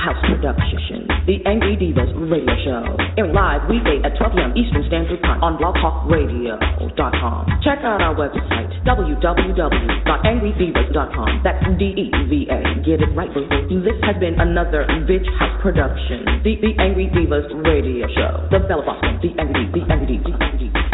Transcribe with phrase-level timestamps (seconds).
[0.00, 2.96] House Production, The Angry Divas Radio Show.
[3.20, 4.56] In live weekday at 12 p.m.
[4.56, 7.40] Eastern Standard Time on blogtalkradio.com.
[7.60, 11.28] Check out our website, www.angrydivas.com.
[11.44, 12.80] That's D-E-V-A.
[12.80, 13.44] Get it right, boo.
[13.84, 18.48] This has been another Bitch House Production, The, the Angry Divas Radio Show.
[18.48, 20.89] The Bella Boston, The Angry, The Angry, The Angry.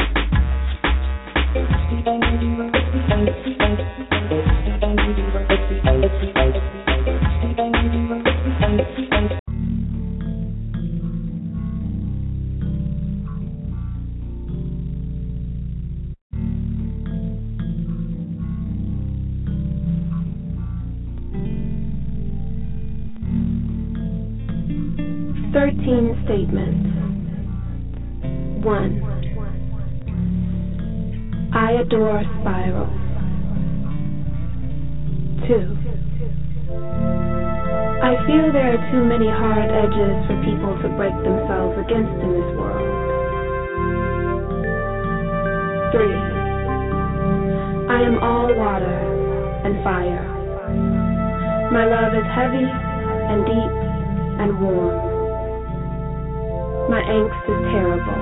[57.07, 58.19] angst is terrible.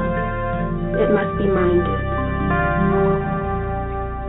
[1.01, 2.05] It must be minded.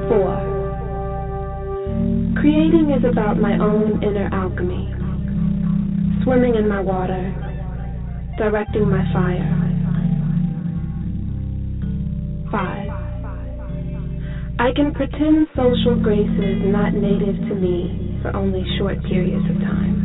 [0.08, 2.39] 4.
[2.39, 4.94] Creating is about my own inner alchemy.
[6.23, 7.33] Swimming in my water.
[8.38, 9.61] Directing my fire.
[12.52, 12.89] 5.
[14.58, 19.59] I can pretend social grace is not native to me for only short periods of
[19.59, 20.05] time.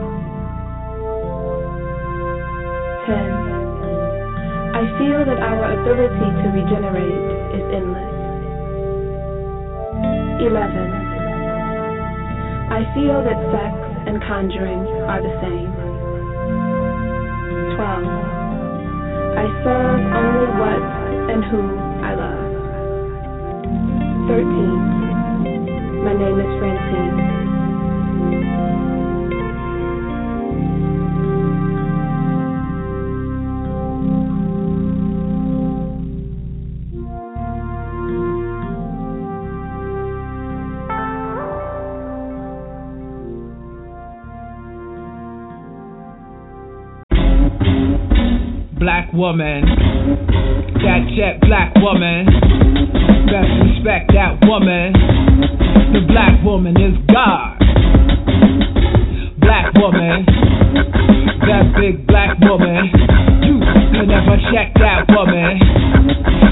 [3.05, 3.15] 10.
[4.73, 7.25] I feel that our ability to regenerate
[7.55, 8.13] is endless.
[10.41, 11.11] 11.
[12.71, 13.73] I feel that sex
[14.07, 15.71] and conjuring are the same.
[17.75, 18.05] 12.
[19.37, 20.83] I serve only what
[21.31, 21.61] and who
[22.05, 22.41] I love.
[24.27, 26.03] 13.
[26.03, 27.30] My name is Francine.
[49.21, 49.61] Woman.
[50.81, 52.25] That jet black woman.
[53.29, 54.97] Best respect that woman.
[55.93, 57.53] The black woman is God.
[59.37, 60.25] Black woman.
[61.45, 62.89] That big black woman.
[63.45, 63.61] You
[63.93, 65.61] can never check that woman.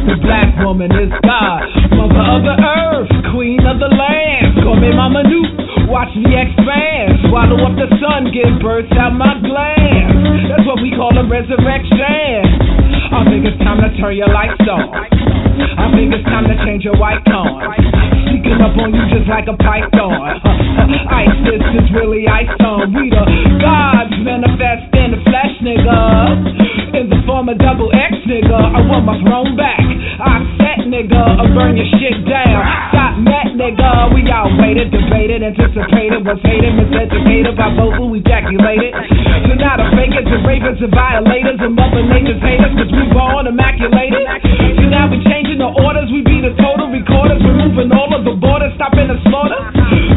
[0.06, 1.66] The black woman is God.
[1.98, 3.34] Mother of the earth.
[3.34, 4.62] Queen of the land.
[4.62, 5.90] Call me Mama Nuke.
[5.90, 7.18] Watch me expand.
[7.34, 8.30] Swallow up the sun.
[8.30, 10.09] Give birth out my glands.
[10.70, 12.46] What we call a resurrection.
[13.10, 14.94] I think it's time to turn your lights on.
[14.94, 17.58] I think it's time to change your white con.
[18.30, 20.30] Sneaking up on you just like a python.
[21.26, 22.94] ISIS is really ice on.
[22.94, 23.26] We the
[23.58, 27.02] gods manifest in the flesh, nigga.
[27.02, 28.54] In the form of double X, nigga.
[28.54, 29.82] I want my throne back.
[29.82, 31.18] I set, nigga.
[31.18, 32.62] I burn your shit down.
[32.94, 33.18] Stop
[33.60, 34.16] nigga.
[34.16, 38.96] We all waited, debated, anticipated, was hated, miseducated by both who ejaculated.
[38.96, 43.52] So now the fakers and ravens and violators and mother nature's haters, cause we born
[43.52, 44.24] immaculated.
[44.80, 48.40] So now we changing the orders, we be the total recorders, removing all of the
[48.40, 49.60] borders, stopping the slaughter.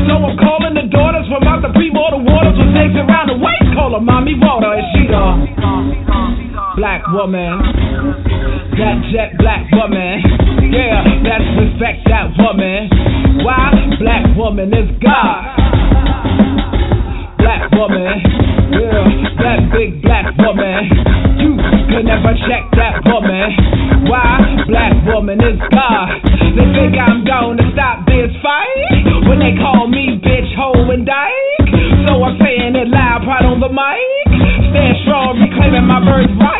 [0.07, 3.67] So I'm calling the daughters from out the pre-mortal waters with snakes around the waist,
[3.75, 6.42] call her mommy water, and she the
[6.77, 7.61] black woman.
[8.79, 10.23] That jet black woman.
[10.73, 12.89] Yeah, that's respect that woman.
[13.45, 13.73] Why?
[14.01, 15.41] Black woman is God.
[17.39, 18.13] Black woman.
[18.73, 19.05] Yeah,
[19.43, 20.89] that big black woman.
[21.41, 21.57] You
[21.93, 24.09] can never check that woman.
[24.09, 24.65] Why?
[24.69, 26.09] Black woman is God.
[26.57, 31.69] They think I'm gonna stop this fight when they call me bitch, hoe, and dyke.
[32.09, 34.09] So I'm saying it loud, right on the mic.
[34.73, 36.52] Stand strong, reclaiming my birthright.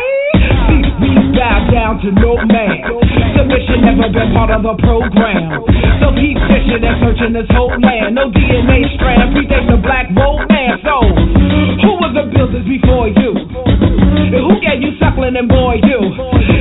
[2.03, 2.83] No man.
[3.31, 5.55] Submission never been part of the program.
[6.03, 8.19] So keep fishing and searching this whole land.
[8.19, 10.83] No DNA strand predates the black romance.
[10.83, 13.31] So, who was the builders before you?
[13.39, 16.03] And who gave you suckling and boy you?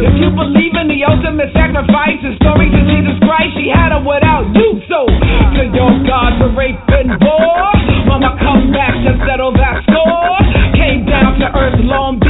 [0.07, 4.03] If you believe in the ultimate sacrifice and story to Jesus Christ, she had it
[4.07, 4.79] without you.
[4.87, 7.67] So, to your God for rape and war,
[8.07, 10.39] mama come back to settle that score.
[10.79, 12.22] Came down to earth long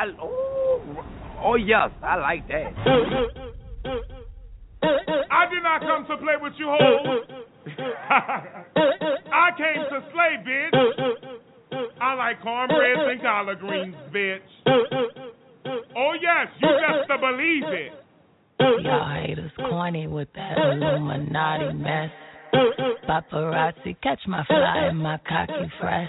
[0.00, 0.80] I oh,
[1.44, 2.72] oh yes, I like that.
[5.30, 7.28] I did not come to play with you hoes.
[9.30, 10.72] I came to slay, bitch.
[12.00, 14.40] I like cornbread and collard greens, bitch.
[15.94, 17.92] Oh yes, you best believe it.
[18.82, 22.10] Y'all haters corny with that Illuminati mess.
[23.06, 26.08] Paparazzi, catch my fly and my cocky fresh.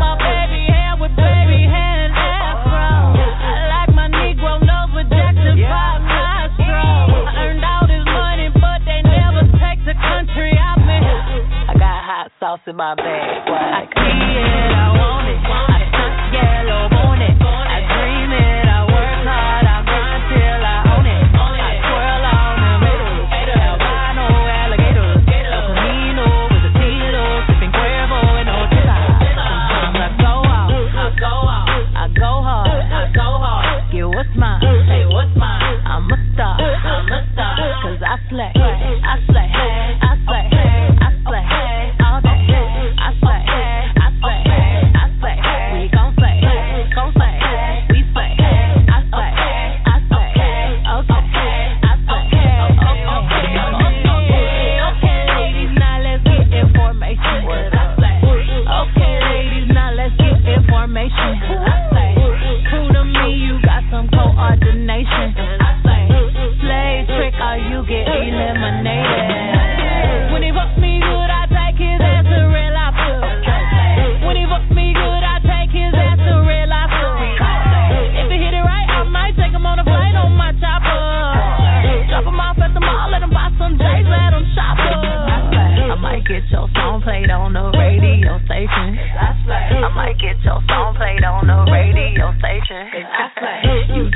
[12.41, 13.05] Sauce in my bag.
[13.05, 15.37] I see it, I want it.
[15.45, 17.37] I stunt yellow on it.
[17.37, 21.21] I dream it, I work hard, I grind till I own it.
[21.21, 22.81] I twirl on them
[23.29, 24.25] haters, albino
[24.57, 25.21] alligators.
[25.21, 28.97] El Camino with a Tito, sipping Cuervo and Ochita.
[29.21, 33.85] Sometimes I go out, I go out, I go hard, I go hard.
[33.93, 35.77] Get what's mine, hey, what's mine?
[35.85, 37.53] I'm a star, I'm a star.
[37.85, 39.45] Cause I slay, I slay,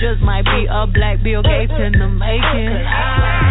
[0.05, 3.44] just might be a black Bill Gates in the making.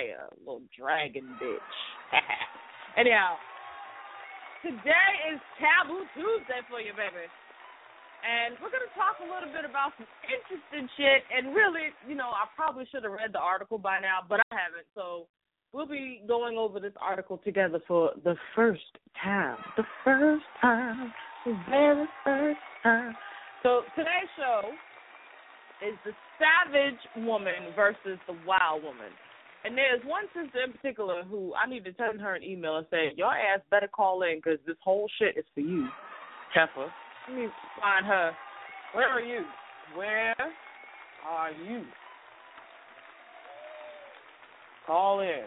[0.00, 1.76] Fire, little dragon bitch.
[2.96, 3.36] Anyhow,
[4.64, 7.28] today is Taboo Tuesday for you, baby.
[8.24, 11.20] And we're going to talk a little bit about some interesting shit.
[11.28, 14.56] And really, you know, I probably should have read the article by now, but I
[14.56, 14.88] haven't.
[14.96, 15.28] So
[15.76, 19.60] we'll be going over this article together for the first time.
[19.76, 21.12] The first time.
[21.44, 23.12] The very first time.
[23.62, 24.64] So today's show
[25.84, 29.12] is the savage woman versus the wild woman.
[29.64, 32.86] And there's one sister in particular who I need to send her an email and
[32.90, 35.86] say, your ass better call in because this whole shit is for you,
[36.54, 36.90] Heifer.
[37.28, 37.48] Let me
[37.80, 38.32] find her.
[38.94, 39.44] Where are you?
[39.94, 40.34] Where
[41.28, 41.84] are you?
[44.86, 45.44] Call in.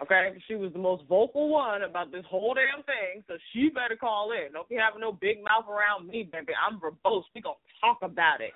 [0.00, 3.96] Okay, she was the most vocal one about this whole damn thing, so she better
[3.96, 4.52] call in.
[4.52, 6.52] Don't be having no big mouth around me, baby.
[6.56, 7.24] I'm verbose.
[7.34, 8.52] We gonna talk about it.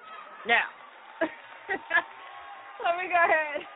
[0.46, 0.70] Now,
[1.20, 3.66] let me go ahead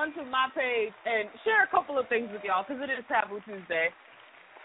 [0.00, 3.40] onto my page and share a couple of things with y'all because it is Taboo
[3.44, 3.88] Tuesday.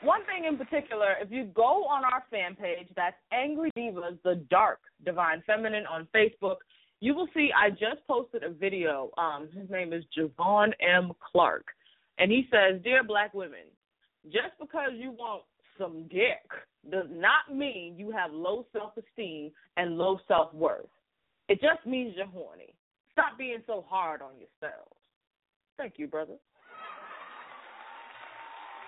[0.02, 4.36] One thing in particular, if you go on our fan page, that's Angry Divas, the
[4.50, 6.58] Dark Divine Feminine on Facebook,
[7.02, 9.12] you will see I just posted a video.
[9.18, 11.12] Um, his name is Javon M.
[11.32, 11.66] Clark.
[12.18, 13.68] And he says, Dear black women,
[14.26, 15.44] just because you want
[15.78, 16.48] some dick
[16.90, 20.86] does not mean you have low self esteem and low self worth.
[21.50, 22.74] It just means you're horny.
[23.12, 24.95] Stop being so hard on yourselves.
[25.78, 26.36] Thank you, brother.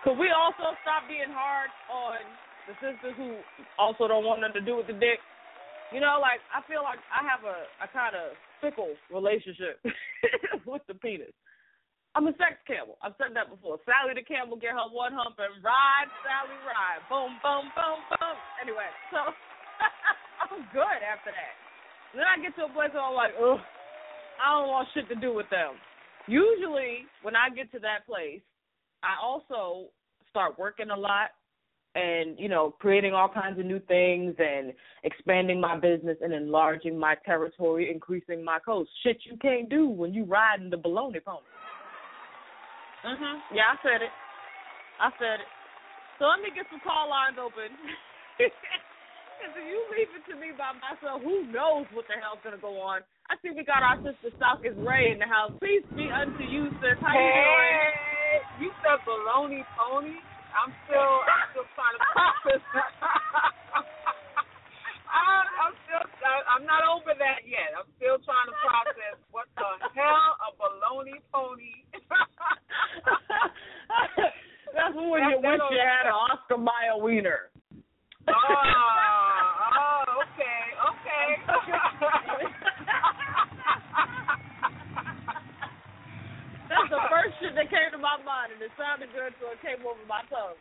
[0.04, 2.22] Could we also stop being hard on
[2.70, 3.36] the sisters who
[3.80, 5.20] also don't want nothing to do with the dick?
[5.92, 9.80] You know, like I feel like I have a a kind of fickle relationship
[10.68, 11.34] with the penis.
[12.16, 12.98] I'm a sex camel.
[13.06, 13.78] I've said that before.
[13.86, 17.04] Sally the camel get her one hump and ride, Sally ride.
[17.12, 18.38] Boom, boom, boom, boom.
[18.58, 19.22] Anyway, so
[20.50, 21.54] I'm good after that.
[22.18, 23.62] Then I get to a place where I'm like, ugh,
[24.42, 25.78] I don't want shit to do with them.
[26.28, 28.42] Usually, when I get to that place,
[29.04, 29.88] I also
[30.30, 31.30] start working a lot
[31.96, 36.98] and, you know, creating all kinds of new things and expanding my business and enlarging
[36.98, 38.90] my territory, increasing my coast.
[39.04, 41.48] Shit you can't do when you riding the baloney pony.
[43.04, 43.42] Mhm.
[43.52, 44.12] Yeah, I said it.
[45.00, 45.48] I said it.
[46.20, 47.72] So let me get some call lines open.
[49.38, 52.58] Because if you leave it to me by myself, who knows what the hell's gonna
[52.58, 53.06] go on?
[53.30, 55.54] I see we got our sister Stalkers Ray in the house.
[55.62, 56.98] Please be unto you, sis.
[56.98, 57.38] How you doing?
[57.38, 60.18] Hey, you said baloney pony.
[60.58, 62.66] I'm still, I'm still trying to process.
[65.06, 66.02] I'm still,
[66.50, 67.78] I'm not over that yet.
[67.78, 71.86] I'm still trying to process what the hell a baloney pony.
[74.74, 77.54] That's when you wish you had an Oscar Mayer wiener.
[78.28, 81.28] Oh, oh, okay, okay.
[86.68, 89.64] That's the first shit that came to my mind, and it sounded good, so it
[89.64, 90.60] came over my tongue.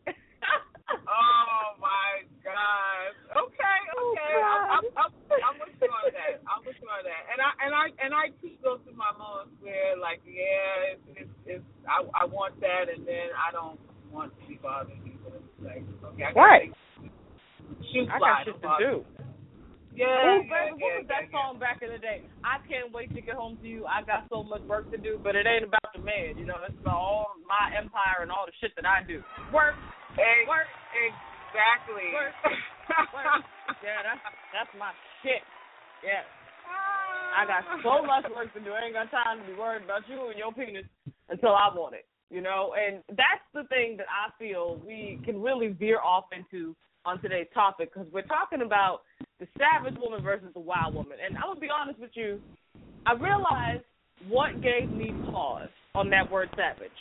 [1.11, 3.19] oh my gosh.
[3.35, 4.35] Okay, okay.
[4.39, 5.11] Oh, I'm, I'm, I'm,
[5.43, 6.39] I'm with you on that.
[6.47, 7.23] I'm with you on that.
[7.35, 11.27] And I and I and I too go through my moments where like, yeah, it's
[11.27, 13.83] it's, it's I I want that, and then I don't
[14.15, 15.43] want to be bothered either.
[15.59, 15.83] Like,
[16.15, 16.71] okay, I Right.
[17.97, 18.93] Shoot I got shit to do.
[19.97, 22.21] Yeah, Oh, yeah, baby, yeah, what was that yeah, song back in the day?
[22.45, 23.89] I can't wait to get home to you.
[23.89, 26.37] I got so much work to do, but it ain't about the man.
[26.37, 29.25] You know, it's about all my empire and all the shit that I do.
[29.57, 29.73] Work,
[30.21, 30.45] yeah.
[30.45, 32.13] work, Exactly.
[32.13, 32.37] work,
[33.17, 33.41] work.
[33.81, 34.21] Yeah, that's
[34.53, 34.93] that's my
[35.25, 35.41] shit.
[36.05, 36.29] Yeah.
[37.33, 38.73] I got so much work to do.
[38.73, 40.85] I ain't got time to be worried about you and your penis
[41.29, 42.05] until I want it.
[42.29, 46.75] You know, and that's the thing that I feel we can really veer off into
[47.07, 49.03] on today's topic because we're talking about
[49.39, 51.19] the savage woman versus the wild woman.
[51.25, 52.41] And I'm gonna be honest with you,
[53.07, 53.85] I realized
[54.29, 56.99] what gave me pause on that word savage.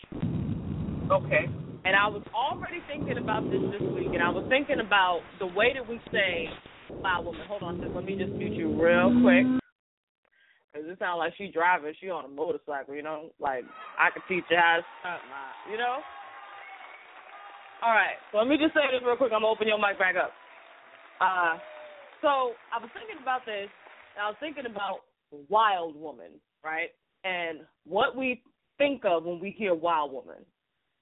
[1.11, 1.49] Okay.
[1.85, 5.47] And I was already thinking about this this week, and I was thinking about the
[5.47, 6.49] way that we say
[6.89, 7.41] wild woman.
[7.47, 9.45] Hold on, let me just mute you real quick.
[10.73, 11.93] Cause it sounds like she driving.
[12.01, 13.31] She on a motorcycle, you know.
[13.39, 13.63] Like
[13.97, 15.21] I could teach you how to stunt,
[15.71, 15.97] you know.
[17.83, 19.31] All right, so let me just say this real quick.
[19.33, 20.31] I'm gonna open your mic back up.
[21.19, 21.57] Uh,
[22.21, 23.69] so I was thinking about this.
[24.15, 24.99] And I was thinking about
[25.49, 26.31] wild woman,
[26.63, 26.89] right?
[27.23, 28.41] And what we
[28.77, 30.45] think of when we hear wild woman.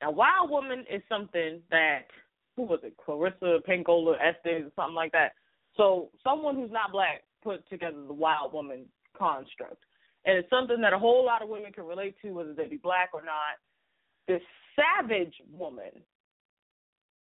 [0.01, 2.07] Now, wild woman is something that
[2.55, 2.95] who was it?
[3.03, 5.33] Clarissa Pinkola Estes or something like that.
[5.75, 8.85] So someone who's not black put together the wild woman
[9.17, 9.83] construct,
[10.25, 12.77] and it's something that a whole lot of women can relate to, whether they be
[12.77, 13.57] black or not.
[14.27, 14.41] This
[14.75, 15.91] savage woman.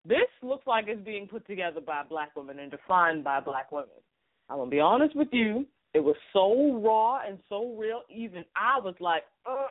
[0.05, 3.89] This looks like it's being put together by black women and defined by black women.
[4.51, 5.67] I'm gonna be honest with you.
[5.95, 8.03] It was so raw and so real.
[8.09, 9.69] Even I was like, uh,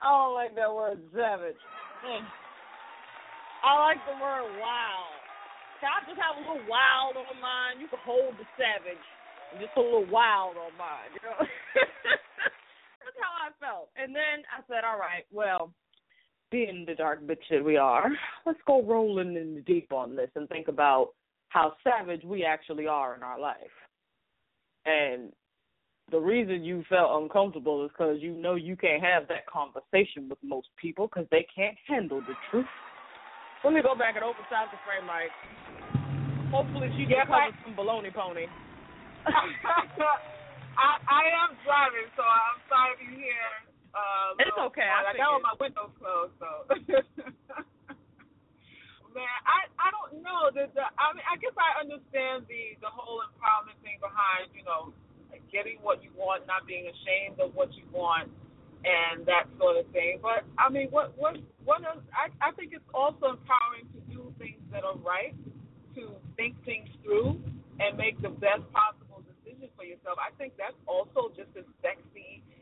[0.00, 1.58] I don't like that word savage.
[2.06, 2.24] Mm.
[3.64, 5.20] I like the word wild.
[5.80, 7.80] Can I just have a little wild on mine?
[7.80, 9.04] You can hold the savage
[9.52, 11.40] and just a little wild on mine, you know?
[13.00, 13.88] That's how I felt.
[13.96, 15.72] And then I said, all right, well,
[16.50, 18.10] being the dark bitch that we are,
[18.46, 21.10] let's go rolling in the deep on this and think about
[21.48, 23.56] how savage we actually are in our life.
[24.86, 25.32] And
[26.10, 30.38] the reason you felt uncomfortable is because you know you can't have that conversation with
[30.42, 32.66] most people because they can't handle the truth.
[33.62, 35.30] Let me go back and open south the frame, Mike.
[36.50, 38.46] Hopefully she can Yeah, cover some baloney pony.
[39.26, 43.69] I I am driving, so I'm sorry if you hear.
[43.90, 45.10] Uh, It's okay, I.
[45.10, 46.48] I got all my windows closed, so.
[49.10, 50.54] Man, I I don't know.
[50.54, 54.62] The, the I mean, I guess I understand the the whole empowerment thing behind you
[54.62, 54.94] know
[55.50, 58.30] getting what you want, not being ashamed of what you want,
[58.86, 60.18] and that sort of thing.
[60.22, 61.98] But I mean, what what what is?
[62.14, 65.34] I I think it's also empowering to do things that are right,
[65.98, 67.42] to think things through,
[67.82, 70.18] and make the best possible decision for yourself.
[70.22, 72.09] I think that's also just as sexy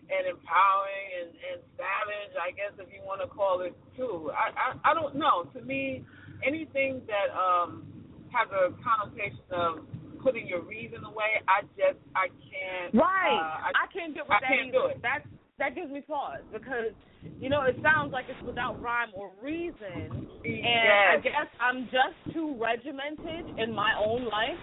[0.08, 4.32] and empowering and, and savage, I guess if you want to call it too.
[4.32, 5.44] I, I I don't know.
[5.52, 6.04] To me,
[6.44, 7.84] anything that um
[8.32, 9.84] has a connotation of
[10.22, 11.40] putting your reason away.
[11.46, 12.94] I just I can't.
[12.94, 13.38] Right.
[13.38, 14.78] Uh, I, I can't get with I that can't either.
[14.78, 15.00] do it.
[15.02, 15.26] That's
[15.58, 16.94] that gives me pause because
[17.40, 22.34] you know it sounds like it's without rhyme or reason, and I guess I'm just
[22.34, 24.58] too regimented in my own life.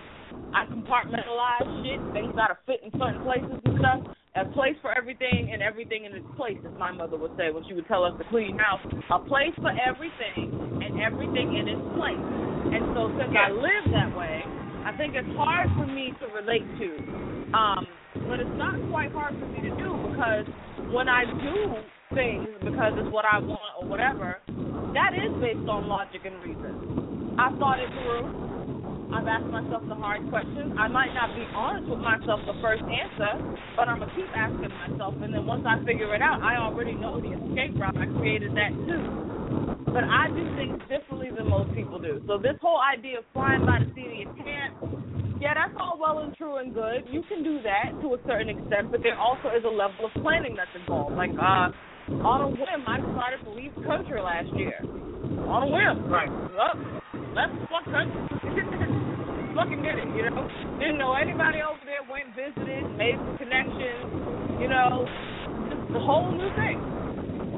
[0.54, 2.00] I compartmentalize shit.
[2.14, 4.16] Things gotta fit in certain places and stuff.
[4.36, 7.64] A place for everything and everything in its place, as my mother would say when
[7.68, 8.84] she would tell us to clean house.
[9.12, 10.52] A place for everything
[10.84, 12.20] and everything in its place.
[12.20, 14.44] And so since I live that way,
[14.84, 16.88] I think it's hard for me to relate to.
[17.56, 17.88] Um,
[18.28, 20.44] but it's not quite hard for me to do because
[20.92, 21.80] when I do
[22.14, 24.44] things because it's what I want or whatever,
[24.94, 27.36] that is based on logic and reason.
[27.40, 28.65] I've thought it through.
[29.16, 30.76] I've asked myself the hard questions.
[30.76, 33.40] I might not be honest with myself the first answer,
[33.80, 37.00] but I'm gonna keep asking myself, and then once I figure it out, I already
[37.00, 37.96] know the escape route.
[37.96, 39.08] I created that too.
[39.88, 42.20] But I do things differently than most people do.
[42.28, 44.84] So this whole idea of flying by the seat of your pants,
[45.40, 47.08] yeah, that's all well and true and good.
[47.08, 50.14] You can do that to a certain extent, but there also is a level of
[50.20, 51.16] planning that's involved.
[51.16, 51.72] Like, uh,
[52.20, 54.76] on a whim, I decided to leave the country last year.
[55.48, 56.12] On a whim.
[56.12, 56.28] Right.
[56.52, 56.78] Look,
[57.32, 58.92] let's fuck country.
[59.56, 60.44] Fucking did it, you know?
[60.84, 65.08] Didn't know anybody over there, went visited, made some connections, you know,
[65.72, 66.76] just a whole new thing.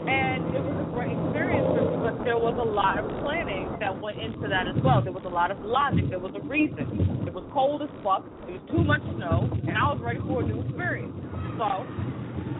[0.05, 1.65] And it was a great experience,
[2.05, 5.01] but there was a lot of planning that went into that as well.
[5.01, 6.13] There was a lot of logic.
[6.13, 7.25] There was a reason.
[7.25, 8.21] It was cold as fuck.
[8.45, 11.17] It was too much snow, and I was ready for a new experience.
[11.57, 11.81] So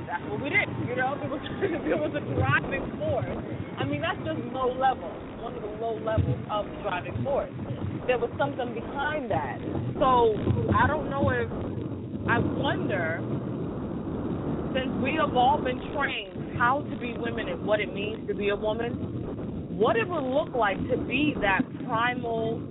[0.09, 0.65] that's what we did.
[0.89, 1.45] You know, there was
[1.85, 3.66] there was a driving force.
[3.77, 5.09] I mean, that's just low level.
[5.39, 7.51] One of the low levels of driving force.
[8.07, 9.59] There was something behind that.
[9.99, 10.33] So
[10.73, 11.49] I don't know if
[12.27, 13.21] I wonder
[14.73, 18.33] since we have all been trained how to be women and what it means to
[18.33, 22.61] be a woman, what it would look like to be that primal,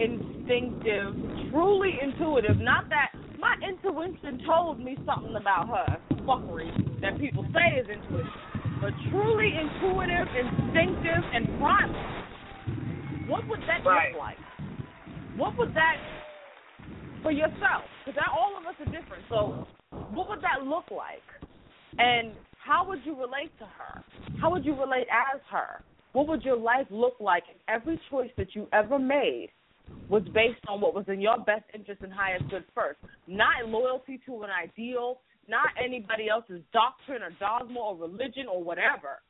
[0.00, 1.12] instinctive,
[1.52, 2.56] truly intuitive.
[2.58, 8.32] Not that my intuition told me something about her fuckery that people say is intuition,
[8.80, 12.04] but truly intuitive, instinctive, and primal.
[13.26, 14.12] What would that Right.
[14.12, 14.38] look like?
[15.36, 15.98] What would that
[17.22, 17.84] for yourself?
[18.04, 19.24] Because all of us are different.
[19.28, 19.66] So,
[20.10, 21.22] what would that look like?
[21.98, 24.04] And how would you relate to her?
[24.40, 25.82] How would you relate as her?
[26.12, 29.50] What would your life look like if every choice that you ever made
[30.08, 32.98] was based on what was in your best interest and highest good first?
[33.26, 39.20] Not loyalty to an ideal, not anybody else's doctrine or dogma or religion or whatever,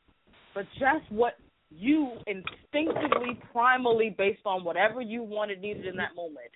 [0.54, 1.34] but just what
[1.70, 6.50] you instinctively, primally, based on whatever you wanted, needed in that moment,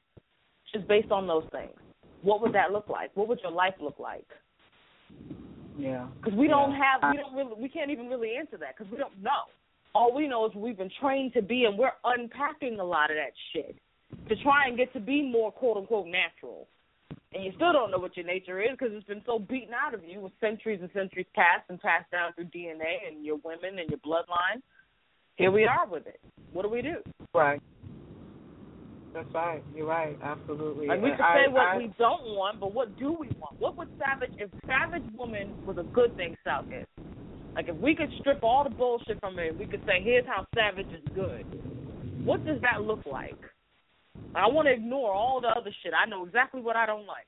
[0.73, 1.73] just based on those things.
[2.23, 3.11] What would that look like?
[3.15, 4.27] What would your life look like?
[5.79, 6.07] Yeah.
[6.23, 8.99] Because we don't have, we don't really, we can't even really answer that because we
[8.99, 9.51] don't know.
[9.95, 13.17] All we know is we've been trained to be, and we're unpacking a lot of
[13.17, 13.77] that shit
[14.29, 16.69] to try and get to be more quote unquote natural.
[17.35, 19.95] And you still don't know what your nature is because it's been so beaten out
[19.95, 23.79] of you with centuries and centuries passed and passed down through DNA and your women
[23.79, 24.61] and your bloodline.
[25.37, 26.21] Here we are with it.
[26.53, 26.97] What do we do?
[27.35, 27.61] Right.
[29.15, 29.63] That's right.
[29.75, 30.17] You're right.
[30.23, 30.87] Absolutely.
[30.89, 33.29] Like we And could I- say what I- we don't want, but what do we
[33.41, 33.59] want?
[33.61, 36.87] What would Savage if Savage Woman was a good thing, South is?
[37.55, 40.47] Like if we could strip all the bullshit from it, we could say, here's how
[40.55, 41.45] Savage is good.
[42.25, 43.37] What does that look like?
[44.35, 45.93] I want to ignore all the other shit.
[45.95, 47.27] I know exactly what I don't like.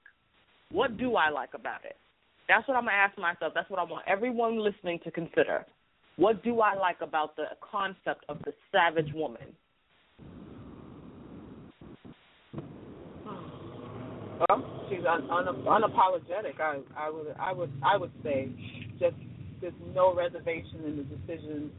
[0.70, 1.97] What do I like about it?
[2.49, 3.53] That's what I'm gonna ask myself.
[3.55, 5.64] That's what I want everyone listening to consider.
[6.16, 9.55] What do I like about the concept of the savage woman?
[14.49, 16.61] Well, she's un, un, unapologetic.
[16.61, 18.49] I, I would, I would, I would say,
[18.99, 19.16] just
[19.61, 21.70] there's no reservation in the decisions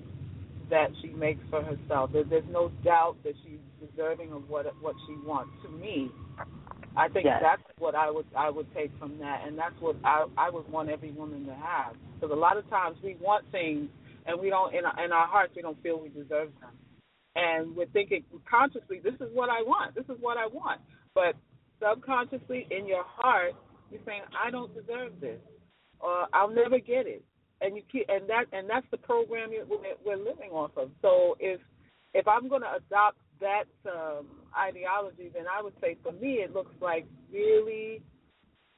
[0.69, 2.11] that she makes for herself.
[2.11, 3.59] There, there's no doubt that she's
[3.91, 5.51] deserving of what what she wants.
[5.63, 6.11] To me,
[6.95, 7.41] I think Yes.
[7.41, 10.69] that's what I would I would take from that, and that's what I I would
[10.69, 11.95] want every woman to have.
[12.15, 13.89] Because a lot of times we want things,
[14.25, 16.71] and we don't in our, in our hearts we don't feel we deserve them,
[17.35, 20.81] and we're thinking consciously, this is what I want, this is what I want,
[21.13, 21.35] but
[21.81, 23.53] subconsciously in your heart
[23.91, 25.39] you're saying I don't deserve this,
[25.99, 27.23] or I'll never get it,
[27.61, 30.89] and you keep and that and that's the program we're, we're living off of.
[31.01, 31.59] So if
[32.13, 36.53] if I'm going to adopt that um, ideology, then I would say for me it
[36.53, 38.01] looks like really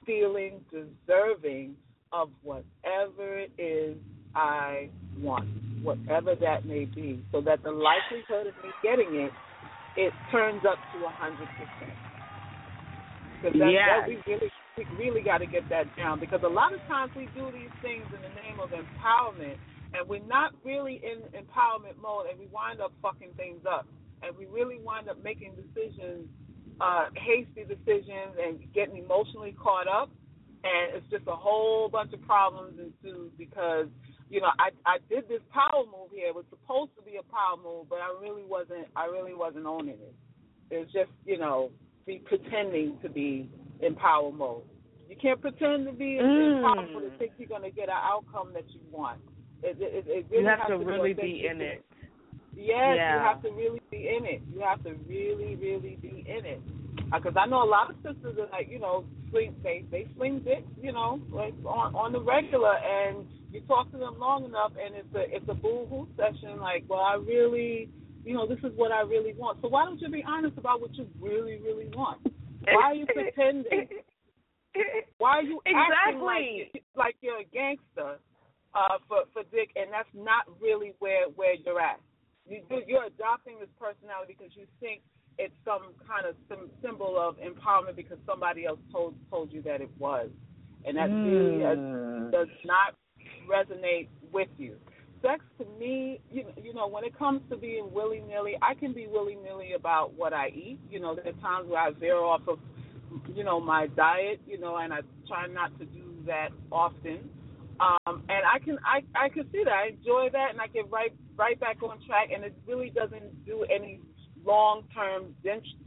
[0.06, 1.76] feeling deserving
[2.14, 3.98] of whatever it is
[4.36, 4.90] I
[5.20, 5.48] want,
[5.84, 9.32] whatever that may be, so that the likelihood of me getting it,
[9.96, 11.98] it turns up to a hundred percent.
[13.42, 13.88] Because that, Yes.
[13.88, 16.20] that we really we really got to get that down.
[16.20, 19.58] Because a lot of times we do these things in the name of empowerment,
[19.94, 23.88] and we're not really in empowerment mode, and we wind up fucking things up,
[24.24, 26.28] and we really wind up making decisions
[26.80, 30.10] uh, hasty decisions and getting emotionally caught up,
[30.64, 33.88] and it's just a whole bunch of problems ensues because
[34.30, 36.28] you know I I did this power move here.
[36.30, 38.88] It was supposed to be a power move, but I really wasn't.
[38.96, 40.16] I really wasn't owning it.
[40.70, 41.72] It was just you know
[42.06, 43.50] be pretending to be
[43.82, 44.64] in power mode.
[45.10, 46.62] You can't pretend to be Mm.
[46.62, 49.20] powerful to think you're going to get an outcome that you want.
[49.64, 51.84] It, it, it really You have has to really be in it.
[52.58, 53.14] Yes, Yeah.
[53.14, 54.42] you have to really be in it.
[54.52, 56.62] You have to really, really be in it.
[57.12, 60.40] Because I know a lot of sisters are like, you know, swing they they swing
[60.40, 64.74] dicks, you know, like on on the regular, and you talk to them long enough,
[64.76, 66.60] and it's a it's a boo hoo session.
[66.60, 67.90] Like, well, I really,
[68.26, 69.60] you know, this is what I really want.
[69.62, 72.20] So why don't you be honest about what you really, really want?
[72.66, 73.88] Why are you pretending?
[75.18, 76.72] Why are you acting Exactly.
[76.74, 78.20] like like you're a gangster
[78.74, 82.02] uh, for for Dick, and that's not really where where you're at.
[82.50, 85.02] You you're adopting this personality because you think
[85.38, 89.82] it's some kind of some symbol of empowerment because somebody else told told you that
[89.82, 90.30] it was,
[90.86, 92.32] and that really uh, Mm.
[92.32, 92.96] does not
[93.50, 94.76] resonate with you.
[95.22, 98.94] Sex to me, you you know, when it comes to being willy nilly, I can
[98.94, 100.80] be willy nilly about what I eat.
[100.90, 102.60] You know, there are times where I veer off of,
[103.34, 104.42] you know, my diet.
[104.48, 107.30] You know, and I try not to do that often.
[107.80, 110.90] Um, and I can I I can see that I enjoy that, and I get
[110.90, 114.00] right right back on track, and it really doesn't do any
[114.46, 115.36] long term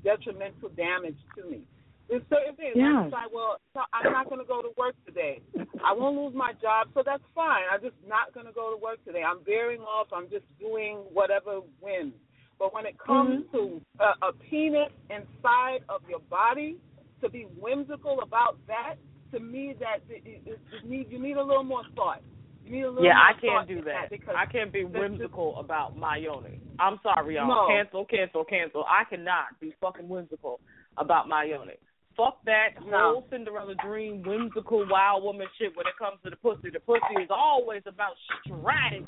[0.05, 1.62] detrimental damage to me.
[2.09, 3.03] There's certain things Yeah.
[3.03, 5.40] I decide, well, so I'm not going to go to work today.
[5.85, 7.62] I won't lose my job, so that's fine.
[7.72, 9.22] I'm just not going to go to work today.
[9.22, 10.09] I'm veering off.
[10.12, 12.14] I'm just doing whatever wins.
[12.59, 16.76] But when it comes to a, a penis inside of your body,
[17.22, 18.96] to be whimsical about that,
[19.32, 22.22] to me, that it, it, it need you need a little more thought.
[22.64, 24.36] You need a little Yeah, more I can't do in that.
[24.36, 26.60] I can't be whimsical about my yoni.
[26.78, 27.48] I'm sorry, y'all.
[27.48, 27.66] No.
[27.68, 28.84] Cancel, cancel, cancel.
[28.88, 30.60] I cannot be fucking whimsical
[30.96, 31.74] about my yoni.
[32.16, 32.98] Fuck that No.
[32.98, 36.70] whole Cinderella dream, whimsical wild woman shit when it comes to the pussy.
[36.70, 38.12] The pussy is always about
[38.44, 39.06] strategy.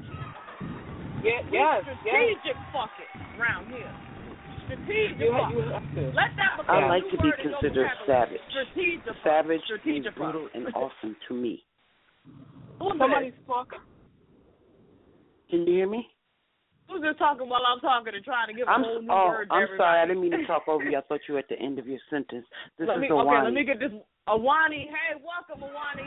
[1.23, 1.97] Yeah, yes, yes.
[2.03, 3.93] strategic fucking around here.
[4.67, 5.51] Strategic You, fuck.
[5.53, 6.03] you have to.
[6.15, 8.41] Let that become I a like to be word in your considered savage.
[8.51, 9.15] Strategic.
[9.25, 10.33] Savage means Strategic fuck.
[10.33, 11.65] brutal and awesome to me.
[12.79, 13.47] Who's Somebody's this?
[13.47, 13.79] talking.
[15.51, 16.07] Can you hear me?
[16.89, 19.29] Who's just talking while I'm talking and trying to give a I'm whole new oh,
[19.29, 19.79] word to I'm everybody?
[19.81, 20.01] sorry.
[20.01, 20.99] I didn't mean to talk over you.
[20.99, 22.45] I thought you were at the end of your sentence.
[22.79, 23.93] This let is me, a okay, let me get this.
[24.29, 26.07] Awani, hey, welcome, Awani.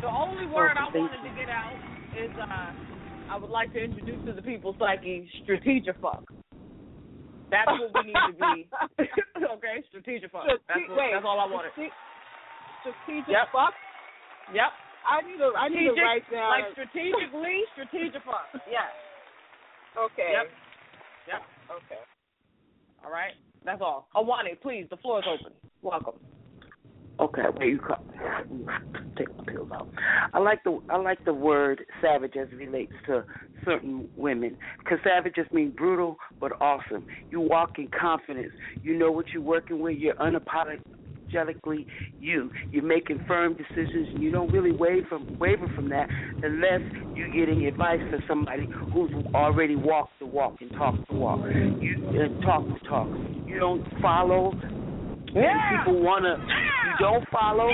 [0.00, 1.72] The only word I thank wanted to get out
[2.18, 6.24] is uh, I would like to introduce to the people psyche strategic fuck.
[7.54, 8.66] That's what we need to be.
[9.54, 10.50] okay, strategic fuck.
[10.50, 10.58] That's,
[10.90, 11.70] what, wait, that's all I wanted.
[12.82, 13.54] Strategic Yep.
[13.54, 13.74] fuck.
[14.50, 14.70] Yep.
[15.06, 15.48] I need to.
[15.54, 16.50] I need to write down.
[16.50, 18.50] like strategically, strategic fuck.
[18.66, 18.90] Yeah.
[19.94, 20.34] okay.
[20.34, 20.46] Yep.
[21.30, 21.40] Yep.
[21.78, 22.02] Okay.
[23.06, 23.38] All right.
[23.64, 24.08] That's all.
[24.16, 25.52] Awani, please, the floor is open.
[25.82, 26.18] Welcome.
[27.20, 28.04] Okay, where you call,
[29.16, 29.88] take my pills out.
[30.32, 33.24] I like the I like the word savage as it relates to
[33.64, 37.04] certain women because savage just means brutal but awesome.
[37.30, 38.52] You walk in confidence.
[38.82, 39.96] You know what you're working with.
[39.96, 41.86] You're unapologetically
[42.18, 42.50] you.
[42.72, 44.08] You're making firm decisions.
[44.12, 46.08] and You don't really waver from waver from that
[46.42, 46.80] unless
[47.14, 51.40] you're getting advice from somebody who's already walked the walk and talked the walk.
[51.80, 53.08] You and talk the talk.
[53.46, 54.52] You don't follow
[55.34, 57.68] and people wanna you don't follow,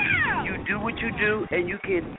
[0.45, 2.17] you do what you do and you can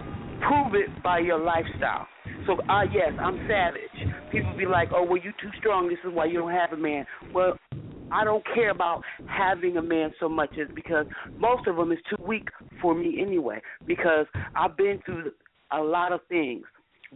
[0.48, 2.08] prove it by your lifestyle.
[2.48, 4.14] So uh yes, I'm savage.
[4.32, 6.78] People be like, Oh well you too strong, this is why you don't have a
[6.78, 7.06] man.
[7.34, 7.58] Well,
[8.12, 11.06] I don't care about having a man so much as because
[11.38, 12.50] most of them is too weak
[12.82, 13.62] for me anyway.
[13.88, 14.26] Because
[14.56, 15.32] I've been through
[15.72, 16.64] a lot of things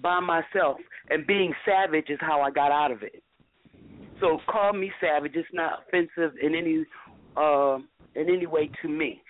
[0.02, 0.78] by myself,
[1.10, 3.22] and being savage is how I got out of it.
[4.20, 5.34] So call me savage.
[5.36, 6.86] It's not offensive in any
[7.36, 7.78] uh,
[8.16, 9.22] in any way to me,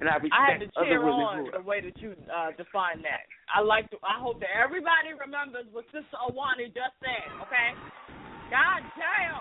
[0.00, 2.50] and I respect I had to other cheer women on the way that you uh,
[2.58, 3.26] define that.
[3.54, 3.96] I like to.
[4.02, 7.30] I hope that everybody remembers what Sister Awani just said.
[7.46, 7.68] Okay.
[8.50, 9.40] God damn.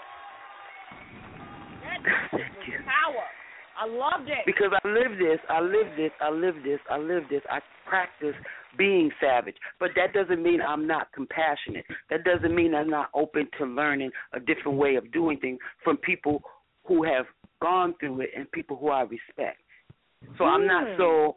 [1.81, 1.99] That
[2.85, 3.27] power.
[3.81, 4.45] I loved it.
[4.45, 7.41] Because I live this, I live this, I live this, I live this.
[7.49, 8.35] I practice
[8.77, 11.85] being savage, but that doesn't mean I'm not compassionate.
[12.09, 15.97] That doesn't mean I'm not open to learning a different way of doing things from
[15.97, 16.43] people
[16.85, 17.25] who have
[17.61, 19.59] gone through it and people who I respect.
[20.37, 21.35] So I'm not so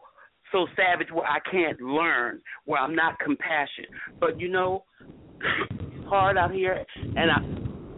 [0.53, 3.91] so savage where I can't learn, where I'm not compassionate.
[4.21, 4.85] But you know,
[5.41, 6.85] it's hard out here,
[7.17, 7.39] and I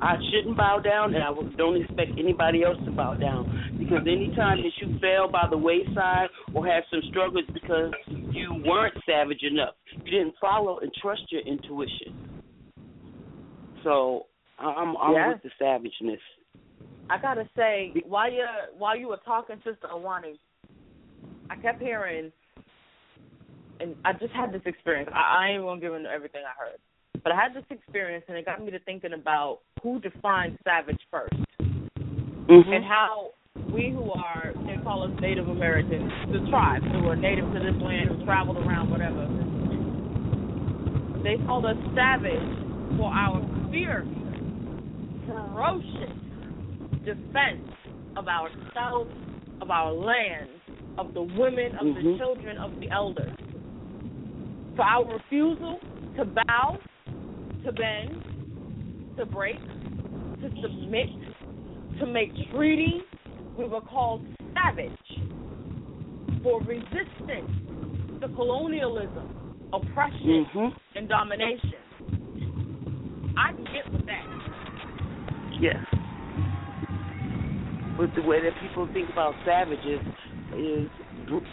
[0.00, 3.76] I shouldn't bow down, and I don't expect anybody else to bow down.
[3.78, 8.94] Because anytime that you fail by the wayside or have some struggles because you weren't
[9.06, 12.14] savage enough, you didn't follow and trust your intuition.
[13.84, 14.26] So
[14.58, 15.28] I'm I'm Yeah.
[15.28, 16.20] with the savageness.
[17.08, 18.44] I gotta say, while you
[18.76, 20.38] while you were talking, Sister Awani,
[21.50, 22.32] I kept hearing,
[23.80, 25.10] and I just had this experience.
[25.14, 26.78] I, I ain't gonna give into everything I heard,
[27.22, 31.00] but I had this experience, and it got me to thinking about who defined savage
[31.12, 31.46] 1st
[32.48, 32.72] Mm-hmm.
[32.72, 33.30] and how
[33.74, 37.74] we who are they call us Native Americans, the tribes who are native to this
[37.82, 39.26] land, who traveled around, whatever.
[41.24, 42.38] They called us savage
[42.96, 43.42] for our
[43.72, 44.06] fierce,
[45.26, 46.14] ferocious
[47.06, 47.62] defense
[48.16, 49.10] of ourselves,
[49.60, 50.50] of our land,
[50.98, 52.18] of the women, of the Mhm.
[52.18, 53.32] children, of the elders.
[54.74, 55.80] For our refusal
[56.16, 56.78] to bow,
[57.64, 58.22] to bend,
[59.16, 59.60] to break,
[60.40, 61.08] to submit,
[62.00, 63.02] to make treaties,
[63.56, 64.20] we were called
[64.54, 64.90] savage
[66.42, 67.50] for resistance
[68.20, 69.28] to colonialism,
[69.72, 70.74] oppression, Mhm.
[70.96, 71.78] and domination.
[73.36, 74.26] I can get with that.
[75.60, 75.84] Yes.
[77.96, 80.00] But the way that people think about savages
[80.56, 80.88] is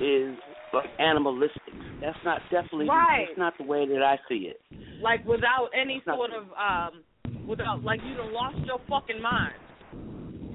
[0.02, 0.36] is
[0.74, 1.74] like animalistic.
[2.02, 3.28] That's not definitely Right.
[3.28, 4.60] that's not the way that I see it.
[5.02, 7.04] Like without any not- sort of um
[7.48, 9.56] without like you done lost your fucking mind.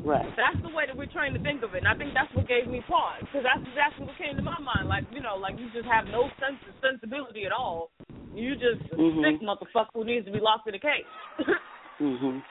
[0.05, 0.29] Right.
[0.37, 2.47] That's the way that we're trained to think of it, and I think that's what
[2.47, 4.89] gave me pause because that's exactly what came to my mind.
[4.89, 7.91] Like you know, like you just have no sense of sensibility at all.
[8.35, 9.23] You just a Mhm.
[9.25, 11.07] sick motherfucker who needs to be locked in a cage.
[12.01, 12.43] Mhm.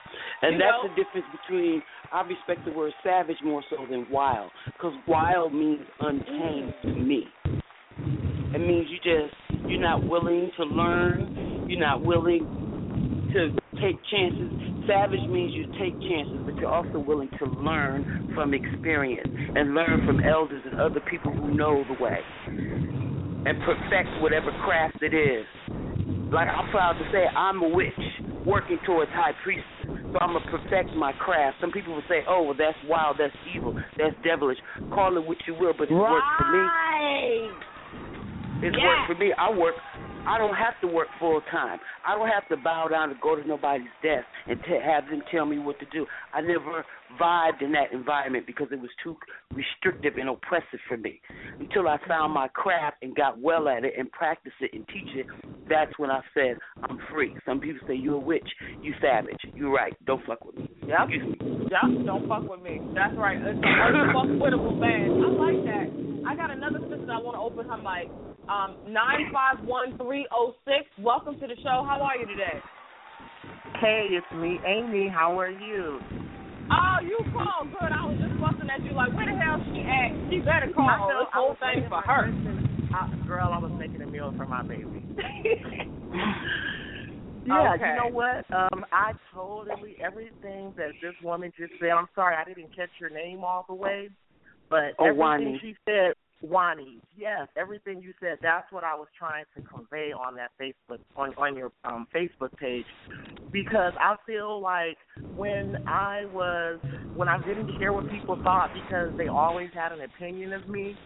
[0.42, 0.88] And You that's know?
[0.88, 1.82] the difference between
[2.12, 7.28] I respect the word savage more so than wild because wild means untamed to me.
[8.54, 9.34] It means you just
[9.68, 11.66] you're not willing to learn.
[11.68, 12.46] You're not willing
[13.32, 14.50] to take chances.
[14.86, 20.06] Savage means you take chances, but you're also willing to learn from experience and learn
[20.06, 22.20] from elders and other people who know the way
[23.44, 25.44] and perfect whatever craft it is.
[26.32, 27.92] Like I'm proud to say, I'm a witch
[28.44, 29.64] working towards high priestess.
[30.12, 31.60] So I'm gonna perfect my craft.
[31.60, 34.58] Some people will say, "Oh, well, that's wild, that's evil, that's devilish."
[34.90, 36.58] Call it what you will, but it's works for me.
[36.58, 37.50] Right.
[38.62, 38.86] It's Yeah.
[38.86, 39.32] work for me.
[39.34, 39.76] I work.
[40.26, 41.78] I don't have to work full time.
[42.06, 45.22] I don't have to bow down and go to nobody's desk and t- have them
[45.30, 46.06] tell me what to do.
[46.32, 46.84] I never
[47.20, 49.16] vibed in that environment because it was too
[49.54, 51.20] restrictive and oppressive for me.
[51.58, 55.08] Until I found my craft and got well at it and practiced it and teach
[55.14, 55.26] it,
[55.68, 57.34] that's when I said I'm free.
[57.46, 58.48] Some people say you're a witch,
[58.82, 59.40] you savage.
[59.54, 59.94] You're right.
[60.04, 60.77] Don't fuck with me.
[60.88, 61.04] Yep.
[61.12, 61.68] Excuse me.
[61.68, 62.80] Yep, don't fuck with me.
[62.96, 63.36] That's right.
[63.36, 65.20] It's an unfuckwittable band.
[65.20, 65.88] I like that.
[66.24, 68.08] I got another sister I want to open her mic.
[68.48, 70.88] Um, nine five one three zero six.
[70.96, 71.84] Welcome to the show.
[71.84, 72.56] How are you today?
[73.84, 75.12] Hey, it's me, Amy.
[75.12, 76.00] How are you?
[76.72, 77.92] Oh, you called good.
[77.92, 80.10] I was just busting at you like, where the hell she at?
[80.32, 80.88] She better call.
[80.88, 82.32] I know, This I whole thing for her.
[82.96, 85.04] Uh, girl, I was making a meal for my baby.
[87.48, 87.88] yeah, Okay.
[87.88, 88.44] you know what?
[88.52, 91.90] Um, I totally everything that this woman just said.
[91.90, 94.10] I'm sorry, I didn't catch your name all the way,
[94.70, 95.58] but Oh, everything Wani.
[95.60, 97.00] she said, Wani.
[97.16, 98.38] Yes, everything you said.
[98.42, 102.56] That's what I was trying to convey on that Facebook on on your um Facebook
[102.56, 102.86] page,
[103.52, 104.98] because I feel like
[105.36, 106.78] when I was
[107.14, 110.96] when I didn't care what people thought because they always had an opinion of me.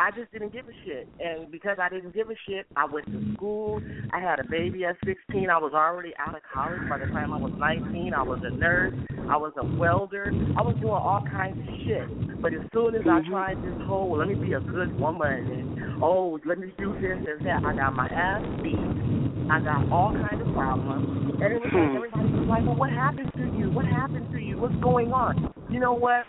[0.00, 1.08] I just didn't give a shit.
[1.18, 3.82] And because I didn't give a shit, I went to school.
[4.12, 5.50] I had a baby at 16.
[5.50, 8.14] I was already out of college by the time I was 19.
[8.14, 8.94] I was a nurse.
[9.28, 10.30] I was a welder.
[10.56, 12.40] I was doing all kinds of shit.
[12.40, 13.30] But as soon as I mm-hmm.
[13.30, 17.18] tried this whole, let me be a good woman and, oh, let me do this
[17.18, 18.78] and that, I got my ass beat.
[19.50, 21.34] I got all kinds of problems.
[21.42, 21.96] And it was like, hmm.
[21.96, 23.70] everybody was like, well, what happened to you?
[23.70, 24.58] What happened to you?
[24.58, 25.52] What's going on?
[25.70, 26.24] You know what?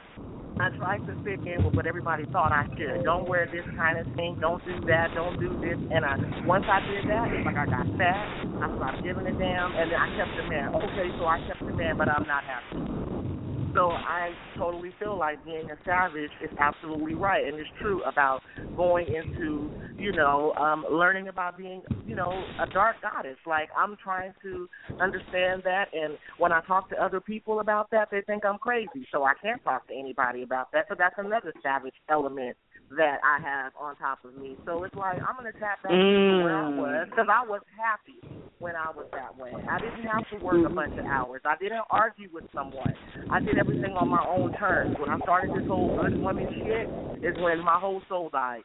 [0.59, 3.05] I tried to fit in with what everybody thought I should.
[3.05, 4.37] Don't wear this kind of thing.
[4.41, 5.07] Don't do that.
[5.15, 5.79] Don't do this.
[5.91, 8.43] And I once I did that, it's like I got fat.
[8.59, 10.75] I stopped giving a damn, and then I kept the man.
[10.75, 13.28] Okay, so I kept the man, but I'm not happy.
[13.75, 18.41] So I totally feel like being a savage is absolutely right, and it's true about
[18.75, 23.37] going into, you know, um, learning about being, you know, a dark goddess.
[23.45, 24.67] Like I'm trying to
[24.99, 29.07] understand that, and when I talk to other people about that, they think I'm crazy.
[29.11, 30.85] So I can't talk to anybody about that.
[30.89, 32.57] So that's another savage element
[32.97, 34.57] that I have on top of me.
[34.65, 38.17] So it's like I'm gonna tap back into where I was because I was happy
[38.59, 39.51] when I was that way.
[39.69, 41.41] I didn't have to work a bunch of hours.
[41.45, 42.93] I didn't argue with someone.
[43.31, 44.95] I did everything on my own terms.
[44.99, 46.89] When I started this whole good woman shit
[47.23, 48.63] is when my whole soul died.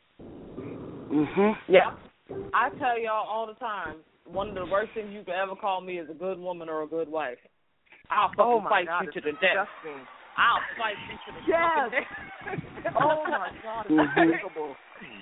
[0.59, 1.57] Mhm.
[1.69, 1.93] Yeah.
[2.53, 5.81] I tell y'all all the time, one of the worst things you could ever call
[5.81, 7.39] me is a good woman or a good wife.
[8.11, 9.69] I'll fucking Oh fight God, you to the death.
[9.83, 10.07] disgusting.
[10.37, 11.69] I'll fight you to the Yes.
[11.71, 12.09] fucking death.
[12.97, 14.23] Oh my God, it's Mhm.
[14.23, 14.77] unthinkable.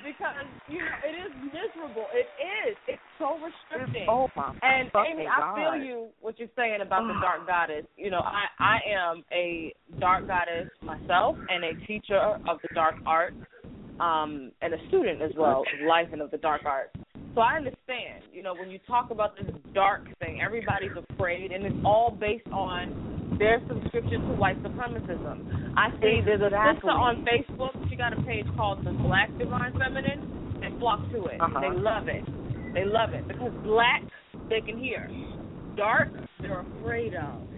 [0.04, 2.06] Because you know it is miserable.
[2.12, 2.28] It
[2.68, 2.76] is.
[2.88, 4.02] It's so restricting.
[4.02, 5.42] It's, oh my and Amy, God.
[5.42, 7.86] I feel you what you're saying about the dark goddess.
[7.96, 12.18] You know, I I am a dark goddess myself and a teacher
[12.48, 13.36] of the dark arts,
[14.00, 16.94] um, and a student as well of life and of the dark arts.
[17.34, 21.64] So I understand, you know, when you talk about this dark thing, everybody's afraid, and
[21.64, 25.72] it's all based on their subscription to white supremacism.
[25.76, 27.72] I see there's a sister on Facebook.
[27.88, 30.58] She got a page called the Black Divine Feminine.
[30.60, 31.40] They flock to it.
[31.40, 31.60] Uh-huh.
[31.60, 32.24] They love it.
[32.74, 34.02] They love it because black
[34.48, 35.08] they can hear,
[35.76, 36.08] dark
[36.40, 37.48] they're afraid of.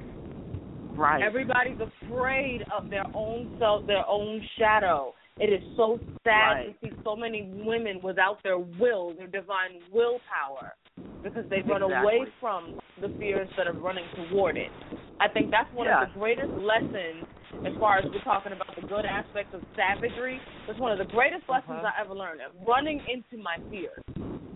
[0.96, 1.22] Right.
[1.22, 5.14] Everybody's afraid of their own self, their own shadow.
[5.40, 6.80] It is so sad Right.
[6.80, 10.74] to see so many women without their will, their divine willpower,
[11.22, 14.70] because they run away from the fear instead of running toward it.
[15.18, 16.02] I think that's one Yeah.
[16.02, 17.26] of the greatest lessons
[17.66, 20.40] as far as we're talking about the good aspects of savagery.
[20.66, 21.90] That's one of the greatest lessons Uh-huh.
[21.96, 22.40] I ever learned.
[22.40, 24.02] of Running into my fears.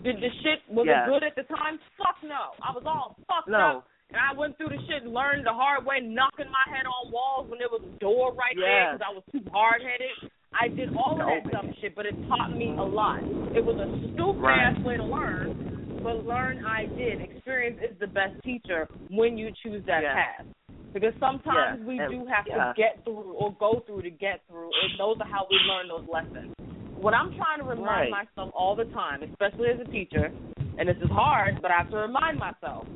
[0.03, 1.07] Did the shit was Yes.
[1.07, 1.77] it good at the time?
[1.97, 2.53] Fuck no.
[2.61, 3.59] I was all fucked No.
[3.79, 3.87] up.
[4.11, 7.11] And I went through the shit and learned the hard way, knocking my head on
[7.11, 10.31] walls when there was a door right there because I was too hard headed.
[10.53, 13.19] I did all of that dumb shit, but it taught me a lot.
[13.55, 14.59] It was a stupid Right.
[14.59, 17.21] ass way to learn, but learn I did.
[17.21, 20.13] Experience is the best teacher when you choose that Yes.
[20.15, 20.45] path.
[20.91, 22.67] Because sometimes Yes, we and- do have yeah.
[22.67, 25.87] to get through or go through to get through, and those are how we learn
[25.87, 26.55] those lessons.
[26.95, 28.27] What I'm trying to remind Right.
[28.27, 30.31] myself all the time, especially as a teacher,
[30.79, 32.87] and this is hard, but I have to remind myself,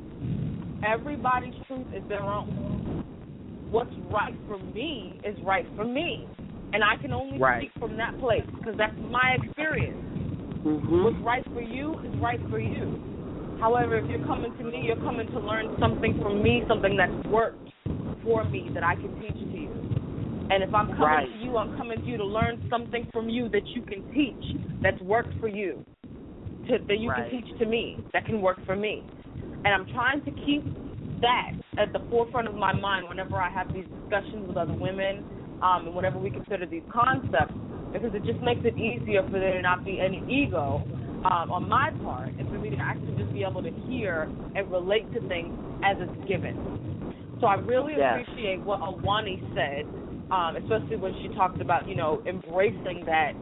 [0.82, 3.04] everybody's truth is their own.
[3.70, 6.26] What's right for me is right for me,
[6.74, 7.62] and I can only Right.
[7.62, 10.02] speak from that place because that's my experience.
[10.64, 11.04] Mhm.
[11.04, 13.00] What's right for you is right for you.
[13.60, 17.14] However, if you're coming to me, you're coming to learn something from me, something that's
[17.28, 17.70] worked
[18.24, 19.70] for me that I can teach to you.
[20.50, 21.32] And if I'm coming Right.
[21.32, 24.56] to you, I'm coming to you to learn something from you that you can teach,
[24.82, 25.84] that's worked for you,
[26.66, 27.30] to, that you Right.
[27.30, 29.04] can teach to me, that can work for me.
[29.64, 30.64] And I'm trying to keep
[31.20, 35.24] that at the forefront of my mind whenever I have these discussions with other women,
[35.64, 37.54] um, and whenever we consider these concepts,
[37.92, 40.82] because it just makes it easier for there to not be any ego
[41.24, 44.70] um, on my part, and for me to actually just be able to hear and
[44.70, 46.52] relate to things as it's given.
[47.40, 49.86] So I really appreciate what Awani said,
[50.30, 53.32] um, especially when she talked about you know embracing that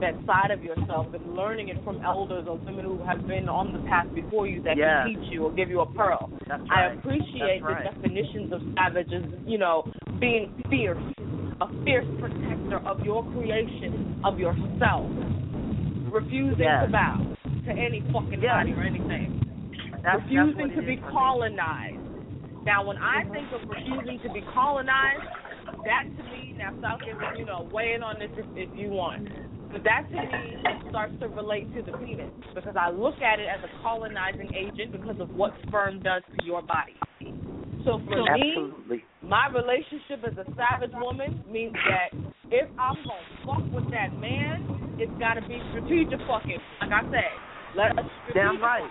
[0.00, 3.72] that side of yourself and learning it from elders or women who have been on
[3.72, 5.06] the path before you that Yes.
[5.06, 6.30] can teach you or give you a pearl.
[6.48, 7.84] That's I appreciate That's right.
[7.84, 9.84] the definitions of savage as, you know,
[10.20, 11.02] being fierce,
[11.60, 15.10] a fierce protector of your creation, of yourself,
[16.10, 16.86] refusing Yes.
[16.86, 17.20] to bow
[17.66, 18.58] to any fucking Yes.
[18.58, 19.40] body or anything,
[19.90, 21.98] That's, that's refusing what it to be is colonized.
[22.64, 25.22] Now, when I think of refusing to be colonized,
[25.84, 28.90] that to me, now South can, you know, weigh in on this if, if you
[28.90, 29.28] want.
[29.70, 30.56] But that to me
[30.88, 34.92] starts to relate to the penis because I look at it as a colonizing agent
[34.92, 36.94] because of what sperm does to your body.
[37.84, 42.16] So for me, my relationship as a savage woman means that
[42.50, 46.60] if I'm gonna fuck with that man, it's gotta be strategic fucking.
[46.80, 47.32] Like I said,
[47.76, 48.88] let us Damn right.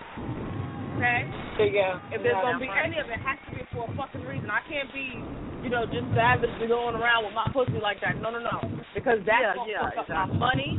[0.94, 1.26] Okay?
[1.74, 1.98] Yeah.
[2.14, 2.86] If there's Yeah, gonna be right.
[2.86, 4.46] any of it, it has to be for a fucking reason.
[4.48, 5.18] I can't be,
[5.66, 8.22] you know, just savagely going around with my pussy like that.
[8.22, 8.62] No, no, no.
[8.94, 10.78] Because that's Yeah, gonna yeah, fuck up my money.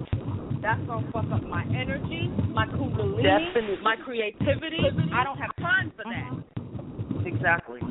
[0.64, 3.84] That's gonna fuck up my energy, my kundalini, Definitely.
[3.84, 4.80] my creativity.
[5.12, 6.32] I don't have time for that.
[6.32, 6.65] Mm-hmm.
[7.26, 7.82] Exactly.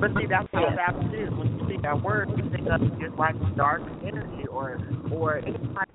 [0.00, 1.30] But see, that's how savage is.
[1.30, 4.80] When you see that word, you think of it just like dark energy or
[5.12, 5.88] or any type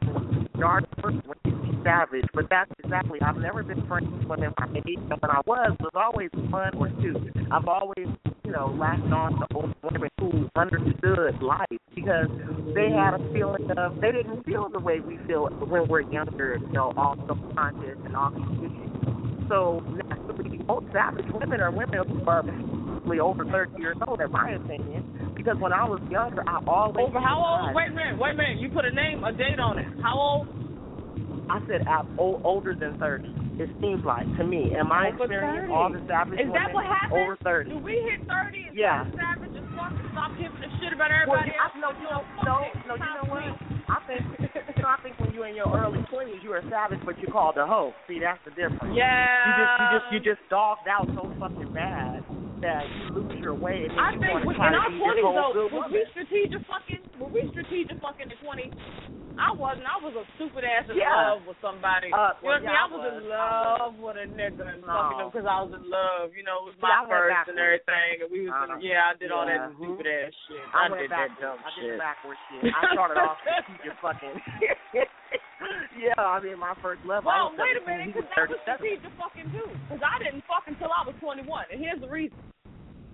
[0.59, 2.25] dark person when you see savage.
[2.33, 3.19] But that's exactly.
[3.21, 6.75] I've never been friends with women my age, and when I was, was always one
[6.77, 7.15] or two.
[7.51, 8.07] I've always,
[8.45, 12.27] you know, latched on to old women who understood life because
[12.75, 16.57] they had a feeling of they didn't feel the way we feel when we're younger,
[16.59, 19.08] you know, all subconscious and all these issues.
[19.49, 24.31] So naturally, most savage women are women who are basically over 30 years old, in
[24.31, 25.33] my opinion.
[25.35, 27.75] Because when I was younger, I always Over how old?
[27.75, 28.59] Wait a minute, wait a minute.
[28.61, 29.87] You put a name, a date on it.
[30.03, 30.47] How old?
[31.49, 33.25] I said I'm older than 30.
[33.57, 35.73] It seems like to me, in my Over experience, 30.
[35.73, 37.73] all the savage Is women that what over 30.
[37.73, 39.03] Do we hit 30 and Yeah.
[39.17, 42.21] savage as fuck and stop giving a shit about Well, everybody I, no, you know,
[42.45, 43.49] no, no, you know what?
[43.89, 44.21] I think,
[44.79, 47.31] you know, I think when you're in your early 20s, you're a savage, but you're
[47.35, 47.91] called a hoe.
[48.07, 48.95] See, that's the difference.
[48.95, 49.27] Yeah.
[49.43, 52.23] You just, you just, you just dogged out so fucking bad
[52.63, 55.91] that you lose your way, and I you think in our twenties though, woman.
[55.91, 57.03] we strategic fucking?
[57.19, 58.71] Were we strategic fucking in twenties?
[59.39, 59.87] I wasn't.
[59.87, 61.31] I was a stupid ass in Yeah.
[61.31, 62.11] love with somebody.
[62.11, 62.75] Uh, you know what I mean?
[62.75, 63.31] I was, I in was.
[63.31, 65.31] love with a nigga and No.
[65.31, 66.35] because I was in love.
[66.35, 68.53] You know, it was my I first and everything, and we was.
[68.53, 69.71] Uh, yeah, I did all yeah.
[69.71, 70.59] that stupid ass shit.
[70.75, 71.39] I, I, went did that backwards.
[71.39, 71.99] dumb I did shit.
[72.03, 72.61] backward shit.
[72.75, 74.35] I started off strategic fucking.
[75.99, 77.25] Yeah, I mean my first love.
[77.27, 79.03] Well, I was wait a minute, because was that was 37.
[79.03, 79.63] to fucking do.
[79.85, 82.37] Because I didn't fuck until I was 21, and here's the reason: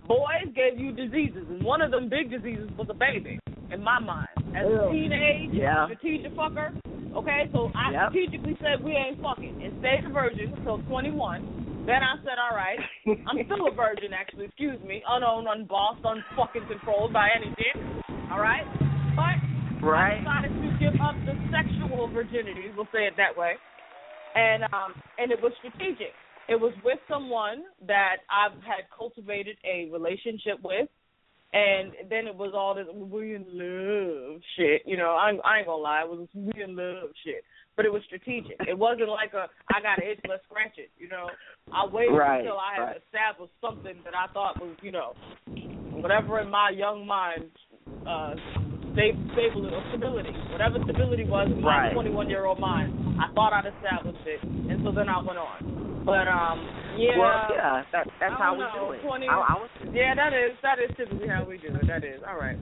[0.05, 3.39] boys gave you diseases, and one of them big diseases was a baby.
[3.71, 4.89] In my mind, as a Ew.
[4.91, 5.85] teenage Yeah.
[5.85, 6.69] strategic fucker,
[7.15, 8.09] okay, so I Yep.
[8.11, 11.41] strategically said we ain't fucking and stayed a virgin until 21.
[11.85, 12.79] Then I said, all right,
[13.27, 14.45] I'm still a virgin, actually.
[14.45, 17.73] Excuse me, unowned, unbossed, unfucking controlled by anything.
[18.31, 18.65] All right,
[19.15, 19.37] but
[19.85, 20.17] Right.
[20.25, 22.71] I decided to give up the sexual virginity.
[22.75, 23.53] We'll say it that way,
[24.35, 26.13] and um, and it was strategic.
[26.47, 30.87] It was with someone that I've had cultivated a relationship with,
[31.55, 34.81] and then it was all this we in love shit.
[34.85, 37.43] You know, I, I ain't gonna lie, it was we in love shit.
[37.77, 38.55] But it was strategic.
[38.67, 40.91] It wasn't like a I got an itch, let's scratch it.
[40.97, 41.27] You know,
[41.71, 43.01] I waited Right, until I had right.
[43.07, 45.13] established something that I thought was, you know,
[46.01, 47.49] whatever in my young mind
[48.05, 48.35] uh
[48.95, 51.93] sta- stable or stability, whatever stability was in my Right.
[51.93, 52.95] 21 year old mind.
[53.19, 56.03] I thought I'd established it, and so then I went on.
[56.07, 56.63] But um,
[56.97, 57.17] yeah.
[57.19, 59.01] Well, yeah, that, that's how don't we know, do it.
[59.03, 61.87] 20 I, I was Yeah, that is that is typically how we do it.
[61.87, 62.57] That is all right.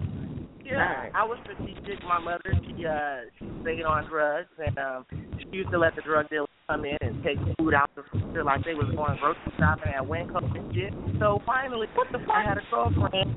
[0.64, 1.10] Yeah.
[1.14, 2.02] I was strategic.
[2.08, 5.06] My mother, she uh, she stayed on drugs, and um,
[5.38, 8.44] she used to let the drug dealers come in and take food out the freezer
[8.46, 10.94] like they was going grocery shopping at Winco and shit.
[11.20, 12.32] So finally, what the fuck?
[12.32, 13.36] I had a girlfriend.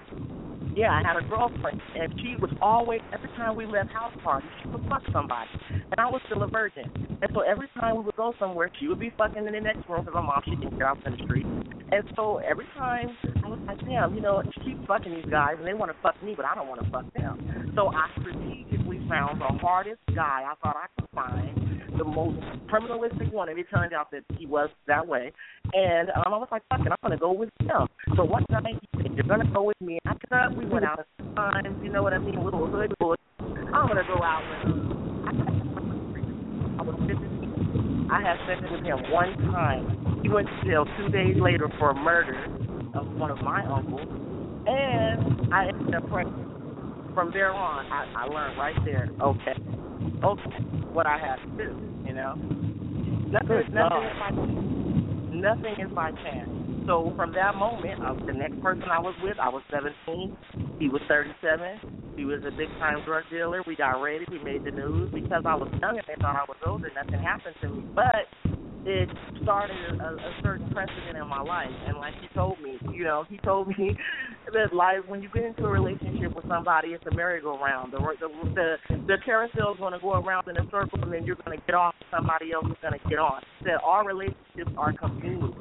[0.77, 4.51] Yeah, I had a girlfriend, and she was always every time we left house parties,
[4.63, 6.85] she would fuck somebody, and I was still a virgin.
[7.23, 9.89] And so every time we would go somewhere, she would be fucking in the next
[9.89, 11.47] room because my mom she didn't get out in the street.
[11.47, 13.09] And so every time
[13.43, 15.97] I was like, damn, you know, she keeps fucking these guys, and they want to
[16.03, 17.73] fuck me, but I don't want to fuck them.
[17.75, 22.39] So I strategically found the hardest guy I thought I could find, the most
[22.69, 25.33] criminalistic one, and it turned out that he was that way.
[25.73, 27.87] And um, I was like, fuck it, I'm gonna go with him.
[28.17, 29.99] So one night he said, you're gonna go with me.
[30.07, 33.19] I got we went out a times, you know what I mean, little hood boys.
[33.41, 34.97] I'm gonna go out with him.
[36.79, 38.09] I was 15.
[38.11, 40.21] I had sex with him one time.
[40.23, 42.37] He went to jail two days later for murder
[42.95, 44.09] of one of my uncles,
[44.67, 46.56] and I ended up pregnant.
[47.17, 49.09] From there on, I, I learned right there.
[49.23, 49.57] Okay,
[50.23, 50.59] okay,
[50.93, 51.81] what I have to do.
[52.05, 52.35] You know,
[53.33, 54.31] nothing, nothing is by
[55.33, 56.51] nothing is by chance.
[56.85, 60.37] So from that moment, uh, the next person I was with, I was 17.
[60.79, 62.15] He was 37.
[62.19, 63.63] He was a big time drug dealer.
[63.67, 64.27] We got ready.
[64.31, 66.91] We made the news because I was young and they thought I was older.
[66.95, 68.29] Nothing happened to me, but
[68.87, 69.09] it
[69.43, 71.71] started a, a certain precedent in my life.
[71.87, 73.97] And like he told me, you know, he told me
[74.53, 77.93] that life when you get into a relationship with somebody, it's a merry-go-round.
[77.93, 81.25] The the the, the carousel is going to go around in a circle, and then
[81.25, 81.95] you're going to get off.
[82.15, 83.43] Somebody else is going to get on.
[83.65, 85.53] Said our relationships are communal.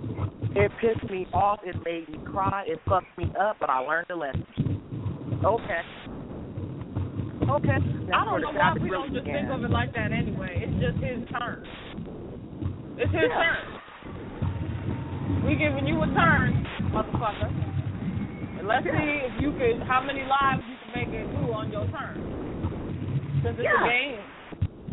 [0.55, 1.59] It pissed me off.
[1.65, 2.65] It made me cry.
[2.67, 4.45] It fucked me up, but I learned a lesson.
[5.43, 5.81] Okay.
[7.49, 7.77] Okay.
[8.13, 10.63] I don't know why we don't just think of it like that anyway.
[10.63, 11.65] It's just his turn.
[12.97, 13.37] It's his Yeah.
[13.37, 13.81] turn.
[15.45, 17.49] We giving you a turn, motherfucker.
[18.57, 21.71] And let's see if you could, how many lives you can make it through on
[21.71, 22.17] your turn.
[23.43, 24.19] Since it's a game,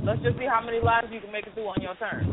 [0.05, 2.27] let's just see how many lives you can make it through on your turn.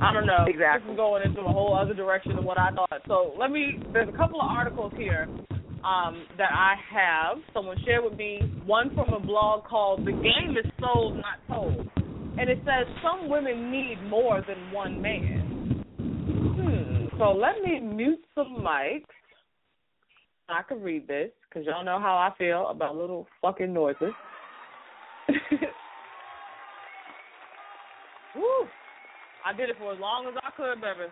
[0.00, 0.44] I don't know.
[0.48, 0.88] Exactly.
[0.88, 3.02] This is going into a whole other direction than what I thought.
[3.06, 3.78] So let me.
[3.92, 5.28] There's a couple of articles here
[5.84, 7.38] um, that I have.
[7.52, 8.40] Someone shared with me.
[8.66, 11.88] One from a blog called "The Game Is Sold, Not Told,"
[12.38, 15.84] and it says some women need more than one man.
[15.98, 17.06] Hmm.
[17.18, 19.04] So let me mute some mics.
[20.48, 24.12] I can read this because y'all know how I feel about little fucking noises.
[28.36, 28.66] Woo!
[29.46, 31.10] I did it for as long as I could, baby.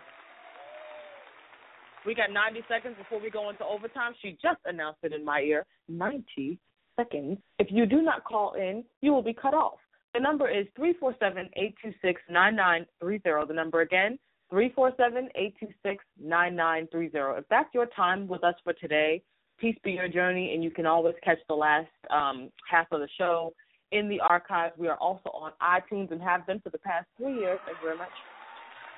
[2.05, 4.13] We got 90 seconds before we go into overtime.
[4.21, 5.65] She just announced it in my ear.
[5.87, 6.59] 90
[6.97, 7.37] seconds.
[7.59, 9.79] If you do not call in, you will be cut off.
[10.13, 13.47] The number is 347-826-9930.
[13.47, 14.19] The number again,
[14.51, 17.39] 347-826-9930.
[17.39, 19.23] If that's your time with us for today,
[19.59, 23.09] peace be your journey, and you can always catch the last um, half of the
[23.17, 23.53] show
[23.91, 24.75] in the archives.
[24.77, 27.59] We are also on iTunes and have been for the past three years.
[27.65, 28.13] Thank you very much.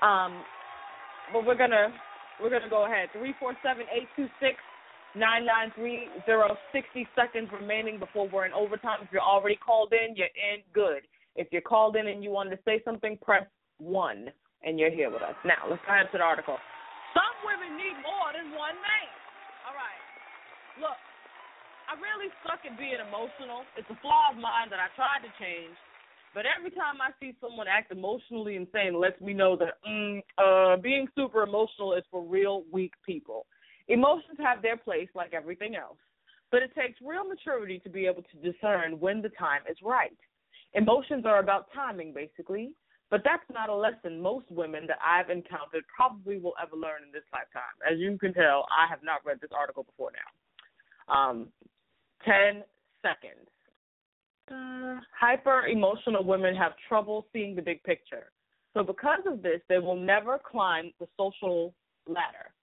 [0.02, 0.44] Um,
[1.32, 1.94] but we're gonna
[2.42, 3.10] we're gonna go ahead.
[3.14, 4.58] Three four seven eight two six
[5.16, 6.56] nine nine three zero.
[6.72, 9.00] Sixty seconds remaining before we're in overtime.
[9.02, 10.62] If you're already called in, you're in.
[10.74, 11.08] Good.
[11.36, 13.44] If you're called in and you wanted to say something, press
[13.78, 14.32] one,
[14.64, 15.36] and you're here with us.
[15.44, 16.56] Now let's go ahead to the article.
[17.14, 19.10] Some women need more than one man.
[19.68, 20.02] All right.
[20.80, 21.00] Look,
[21.88, 23.64] I really suck at being emotional.
[23.76, 25.76] It's a flaw of mine that I tried to change.
[26.36, 30.20] But every time I see someone act emotionally insane, it lets me know that mm,
[30.38, 33.46] uh, being super emotional is for real weak people.
[33.88, 35.98] Emotions have their place like everything else,
[36.52, 40.18] but it takes real maturity to be able to discern when the time is right.
[40.74, 42.72] Emotions are about timing, basically,
[43.12, 47.12] but that's not a lesson most women that I've encountered probably will ever learn in
[47.14, 47.78] this lifetime.
[47.90, 51.14] As you can tell, I have not read this article before now.
[51.14, 51.48] Um,
[52.26, 52.64] 10
[53.02, 53.48] seconds.
[54.52, 58.32] Uh, hyper emotional women have trouble seeing the big picture.
[58.74, 61.74] So, because of this, they will never climb the social
[62.08, 62.54] ladder.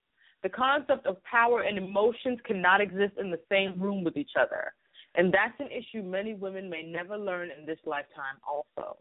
[0.42, 4.72] The concept of power and emotions cannot exist in the same room with each other.
[5.14, 8.96] And that's an issue many women may never learn in this lifetime, also.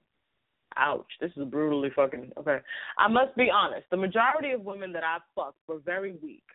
[0.78, 2.60] Ouch, this is brutally fucking okay.
[2.98, 6.46] I must be honest, the majority of women that I've fucked were very weak.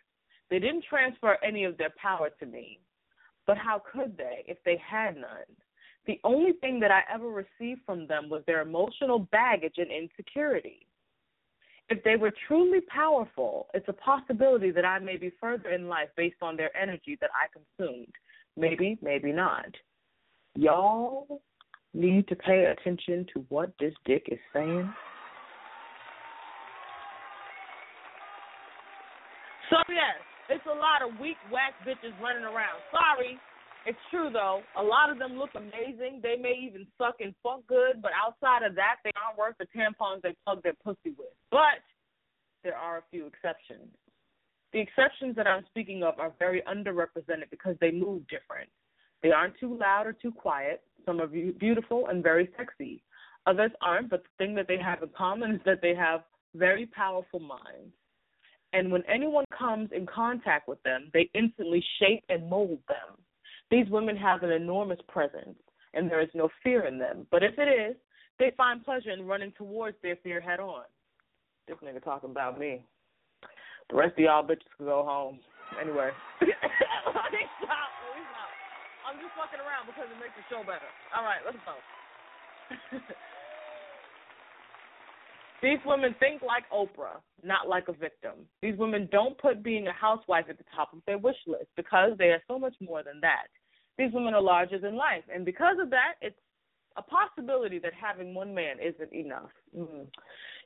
[0.50, 2.78] They didn't transfer any of their power to me.
[3.46, 5.56] But how could they if they had none?
[6.06, 10.85] The only thing that I ever received from them was their emotional baggage and insecurity.
[11.88, 16.08] If they were truly powerful, it's a possibility that I may be further in life
[16.16, 18.12] based on their energy that I consumed.
[18.56, 19.68] Maybe, maybe not.
[20.56, 21.40] Y'all
[21.94, 24.92] need to pay attention to what this dick is saying.
[29.70, 30.18] So, yes,
[30.48, 32.78] it's a lot of weak, whack bitches running around.
[32.90, 33.38] Sorry,
[33.86, 34.60] it's true though.
[34.76, 36.20] A lot of them look amazing.
[36.22, 39.66] They may even suck and fuck good, but outside of that, they aren't worth the
[39.76, 41.32] tampons they plug their pussy with.
[41.50, 41.80] But
[42.64, 43.88] there are a few exceptions.
[44.72, 48.68] The exceptions that I'm speaking of are very underrepresented because they move different.
[49.22, 50.82] They aren't too loud or too quiet.
[51.06, 53.02] Some are beautiful and very sexy.
[53.46, 56.24] Others aren't, but the thing that they have in common is that they have
[56.54, 57.94] very powerful minds.
[58.72, 63.16] And when anyone comes in contact with them, they instantly shape and mold them.
[63.70, 65.58] These women have an enormous presence,
[65.94, 67.26] and there is no fear in them.
[67.30, 67.96] But if it is,
[68.38, 70.84] they find pleasure in running towards their fear head on.
[71.66, 72.84] This nigga talking about me.
[73.90, 75.40] The rest of y'all bitches can go home.
[75.80, 76.10] Anyway.
[76.42, 76.48] me
[77.62, 77.90] stop.
[78.06, 78.50] Let me stop.
[79.06, 80.86] I'm just fucking around because it makes the show better.
[81.14, 81.74] All right, let's go.
[85.62, 88.46] These women think like Oprah, not like a victim.
[88.62, 92.12] These women don't put being a housewife at the top of their wish list because
[92.18, 93.46] they are so much more than that.
[93.98, 96.36] These women are larger than life, and because of that, it's
[96.96, 99.50] a possibility that having one man isn't enough.
[99.76, 100.06] Mm.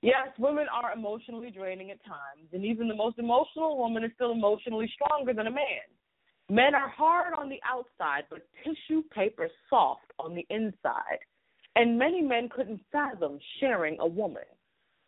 [0.03, 4.33] Yes, women are emotionally draining at times, and even the most emotional woman is still
[4.33, 5.87] emotionally stronger than a man.
[6.49, 11.21] Men are hard on the outside, but tissue paper soft on the inside.
[11.77, 14.43] And many men couldn't fathom sharing a woman.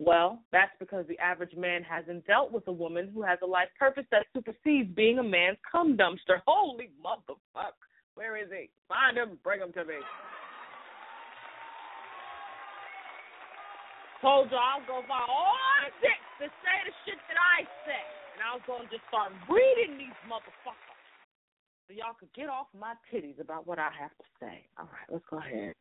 [0.02, 3.70] Well, that's because the average man hasn't dealt with a woman who has a life
[3.78, 6.42] purpose that supersedes being a man's cum dumpster.
[6.46, 7.78] Holy motherfuck.
[8.16, 8.68] Where is he?
[8.90, 10.02] Find him, bring him to me.
[14.20, 15.54] Told you I was gonna find all
[15.86, 18.04] the dicks to say the shit that I say.
[18.34, 20.98] And I was gonna just start reading these motherfuckers.
[21.86, 24.66] So y'all could get off my titties about what I have to say.
[24.78, 25.78] All right, let's go ahead.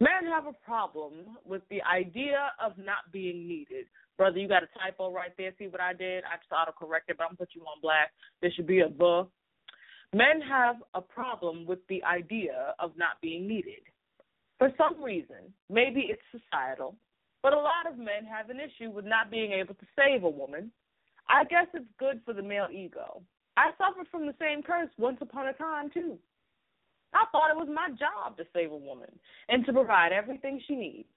[0.00, 1.12] Men have a problem
[1.44, 3.86] with the idea of not being needed.
[4.16, 5.52] Brother, you got a typo right there.
[5.58, 6.24] See what I did?
[6.24, 8.12] I just auto corrected, but I'm gonna put you on black.
[8.40, 9.26] There should be a the.
[10.12, 13.82] Men have a problem with the idea of not being needed.
[14.58, 16.96] For some reason, maybe it's societal,
[17.42, 20.28] but a lot of men have an issue with not being able to save a
[20.28, 20.72] woman.
[21.28, 23.22] I guess it's good for the male ego.
[23.56, 26.18] I suffered from the same curse once upon a time, too.
[27.14, 29.10] I thought it was my job to save a woman
[29.48, 31.08] and to provide everything she needs.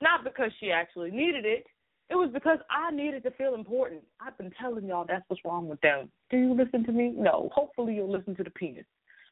[0.00, 1.66] Not because she actually needed it,
[2.10, 4.02] it was because I needed to feel important.
[4.20, 6.10] I've been telling y'all that's what's wrong with them.
[6.30, 7.12] Do you listen to me?
[7.14, 7.50] No.
[7.52, 8.86] Hopefully you'll listen to the penis.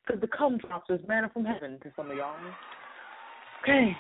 [0.07, 2.37] Because the cum drops is manna from heaven to some of y'all.
[3.63, 3.97] Okay.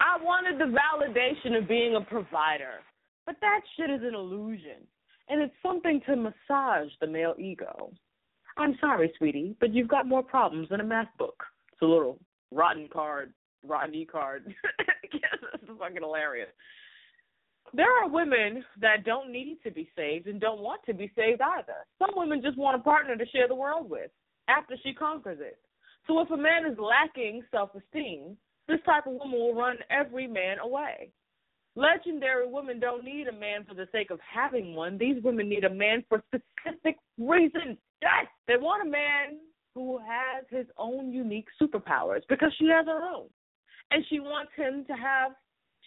[0.00, 2.80] I wanted the validation of being a provider.
[3.24, 4.86] But that shit is an illusion
[5.32, 7.90] and it's something to massage the male ego.
[8.58, 11.42] I'm sorry, sweetie, but you've got more problems than a math book.
[11.72, 12.18] It's a little
[12.50, 13.32] rotten card,
[13.66, 14.44] rotten e card.
[15.02, 16.50] this is fucking hilarious.
[17.72, 21.40] There are women that don't need to be saved and don't want to be saved
[21.40, 21.86] either.
[21.98, 24.10] Some women just want a partner to share the world with
[24.48, 25.58] after she conquers it.
[26.06, 28.36] So if a man is lacking self esteem,
[28.68, 31.10] this type of woman will run every man away.
[31.74, 34.98] Legendary women don't need a man for the sake of having one.
[34.98, 37.78] These women need a man for specific reasons.
[38.02, 39.38] Yes, they want a man
[39.74, 43.26] who has his own unique superpowers because she has her own.
[43.90, 45.32] And she wants him to have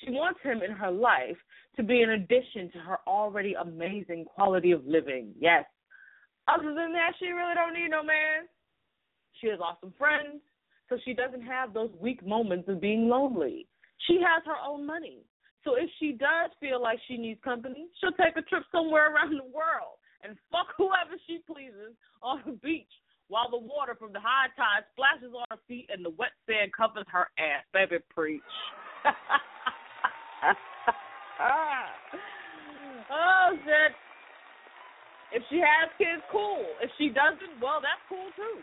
[0.03, 1.38] she wants him in her life
[1.77, 5.33] to be an addition to her already amazing quality of living.
[5.39, 5.65] Yes.
[6.47, 8.47] Other than that, she really don't need no man.
[9.39, 10.41] She has awesome friends,
[10.89, 13.67] so she doesn't have those weak moments of being lonely.
[14.07, 15.19] She has her own money.
[15.66, 19.34] So if she does feel like she needs company, she'll take a trip somewhere around
[19.34, 22.93] the world and fuck whoever she pleases on the beach
[23.28, 26.70] while the water from the high tide splashes on her feet and the wet sand
[26.78, 27.66] covers her ass.
[27.74, 28.45] Baby, preach.
[33.09, 33.91] oh, shit.
[35.34, 36.61] If she has kids, cool.
[36.78, 38.61] If she doesn't, well, that's cool too.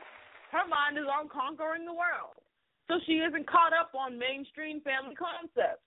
[0.55, 2.39] Her mind is on conquering the world.
[2.87, 5.83] So she isn't caught up on mainstream family concepts.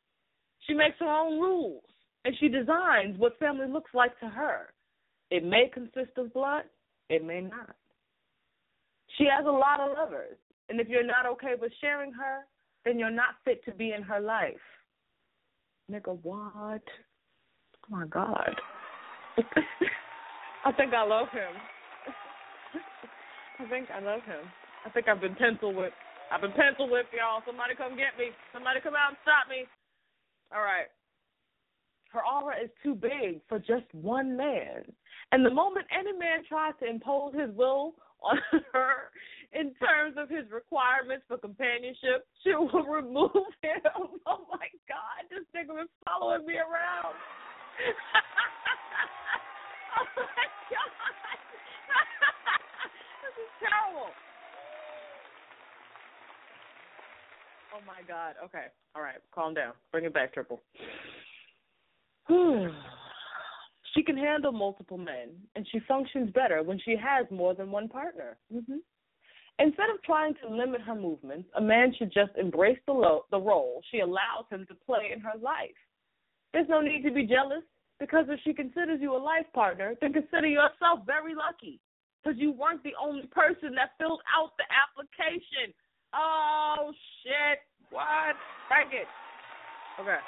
[0.68, 1.84] She makes her own rules
[2.26, 4.74] and she designs what family looks like to her.
[5.32, 6.64] It may consist of blood,
[7.10, 7.76] it may not.
[9.18, 10.38] She has a lot of lovers,
[10.70, 12.46] and if you're not okay with sharing her,
[12.84, 14.62] then you're not fit to be in her life.
[15.92, 16.82] Nigga, what?
[16.82, 18.56] Oh my God.
[20.66, 21.54] I think I love him.
[23.60, 24.42] I think I love him.
[24.86, 25.98] I think I've been pencil whipped.
[26.34, 27.46] I've been pencil whipped, y'all.
[27.46, 28.34] Somebody come get me.
[28.54, 29.70] Somebody come out and stop me.
[30.54, 30.88] All right.
[32.12, 34.84] Her aura is too big for just one man.
[35.32, 38.38] And the moment any man tries to impose his will on
[38.74, 39.12] her
[39.52, 43.32] in terms of his requirements for companionship, she will remove
[43.62, 43.82] him.
[44.28, 47.14] Oh my God, this nigga was following me around.
[49.94, 51.14] oh my God.
[53.22, 54.10] this is terrible.
[57.76, 58.36] Oh my God.
[58.44, 58.68] Okay.
[58.96, 59.16] All right.
[59.34, 59.74] Calm down.
[59.92, 60.62] Bring it back, Triple.
[63.94, 67.90] she can handle multiple men, and she functions better when she has more than one
[67.90, 68.38] partner.
[68.54, 68.78] Mm-hmm.
[69.60, 73.40] Instead of trying to limit her movements, a man should just embrace the, lo- the
[73.40, 75.70] role she allows him to play in her life.
[76.52, 77.64] There's no need to be jealous
[78.00, 81.80] because if she considers you a life partner, then consider yourself very lucky
[82.24, 85.74] because you weren't the only person that filled out the application.
[86.16, 86.92] Oh,
[87.22, 87.60] shit.
[87.92, 88.40] What?
[88.72, 89.08] Break it.
[90.00, 90.20] Okay.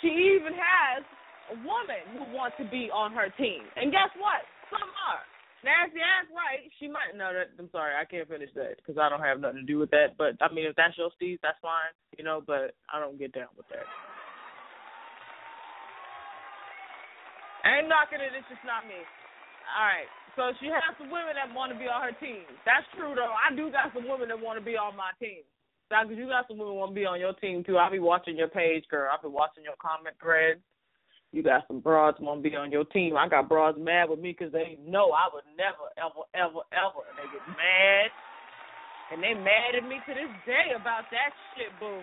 [0.00, 1.04] She even has
[1.52, 3.64] a woman who wants to be on her team.
[3.76, 4.44] And guess what?
[4.72, 5.24] Some are.
[5.60, 6.64] Nasty ass right.
[6.80, 7.52] She might know that.
[7.60, 10.16] I'm sorry, I can't finish that because I don't have nothing to do with that.
[10.16, 12.40] But I mean, if that's your Steve, that's fine, you know.
[12.40, 13.84] But I don't get down with that.
[17.60, 18.32] I ain't knocking it.
[18.32, 18.96] It's just not me.
[19.76, 20.08] All right.
[20.36, 22.46] So she has some women that want to be on her team.
[22.64, 23.34] That's true though.
[23.34, 25.42] I do got some women that want to be on my team.
[25.90, 27.74] Because you got some women want to be on your team too.
[27.76, 29.10] I'll be watching your page, girl.
[29.10, 30.62] I'll be watching your comment threads.
[31.30, 33.14] You got some broads want to be on your team.
[33.14, 37.00] I got broads mad with me because they know I would never, ever, ever, ever.
[37.06, 38.10] And they get mad.
[39.10, 42.02] And they mad at me to this day about that shit, boom.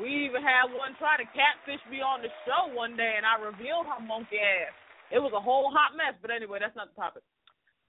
[0.00, 3.36] We even had one try to catfish me on the show one day, and I
[3.36, 4.72] revealed her monkey ass.
[5.12, 7.24] It was a whole hot mess, but anyway, that's not the topic.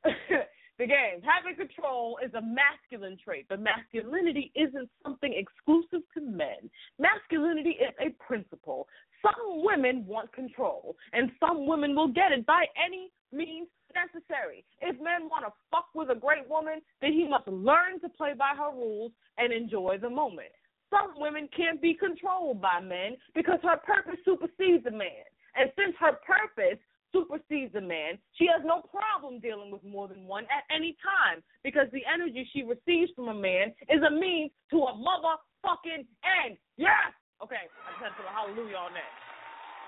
[0.82, 1.22] the game.
[1.22, 6.70] Having control is a masculine trait, but masculinity isn't something exclusive to men.
[6.98, 8.88] Masculinity is a principle.
[9.22, 14.66] Some women want control, and some women will get it by any means necessary.
[14.82, 18.34] If men want to fuck with a great woman, then he must learn to play
[18.38, 20.52] by her rules and enjoy the moment.
[20.90, 25.30] Some women can't be controlled by men because her purpose supersedes a man.
[25.56, 26.80] And since her purpose
[27.14, 28.18] supersedes a man.
[28.36, 32.48] She has no problem dealing with more than one at any time because the energy
[32.52, 36.58] she receives from a man is a means to a motherfucking end.
[36.78, 37.12] Yes!
[37.44, 39.12] Okay, I just had to put a hallelujah on that.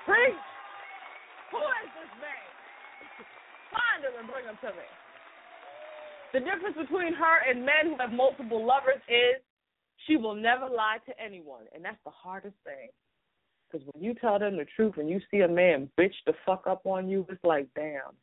[0.05, 0.41] Preach!
[1.53, 2.45] Who is this man?
[3.77, 4.87] Find him and bring him to me.
[6.33, 9.37] The difference between her and men who have multiple lovers is
[10.09, 12.89] she will never lie to anyone, and that's the hardest thing.
[13.73, 16.67] Because when you tell them the truth and you see a man bitch the fuck
[16.67, 18.13] up on you, it's like, damn.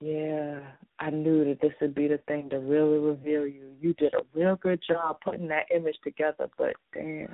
[0.00, 0.60] Yeah,
[0.98, 3.72] I knew that this would be the thing to really reveal you.
[3.80, 7.30] You did a real good job putting that image together, but damn.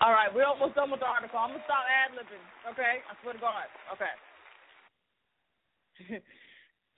[0.00, 1.38] All right, we're almost done with the article.
[1.38, 2.98] I'm gonna stop ad libbing, okay?
[3.08, 3.64] I swear to God.
[3.94, 4.12] Okay.